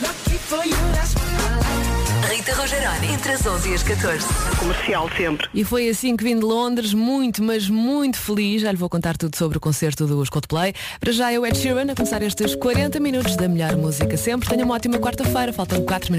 [2.49, 4.27] Rita Rogeroni, entre as 11 e as 14.
[4.59, 5.47] Comercial sempre.
[5.53, 8.63] E foi assim que vim de Londres, muito, mas muito feliz.
[8.63, 10.73] Já lhe vou contar tudo sobre o concerto dos Coldplay.
[10.99, 14.49] Para já eu, Ed Sheeran, a começar estes 40 minutos da melhor música sempre.
[14.49, 16.17] Tenha uma ótima quarta-feira, faltam 4 minutos.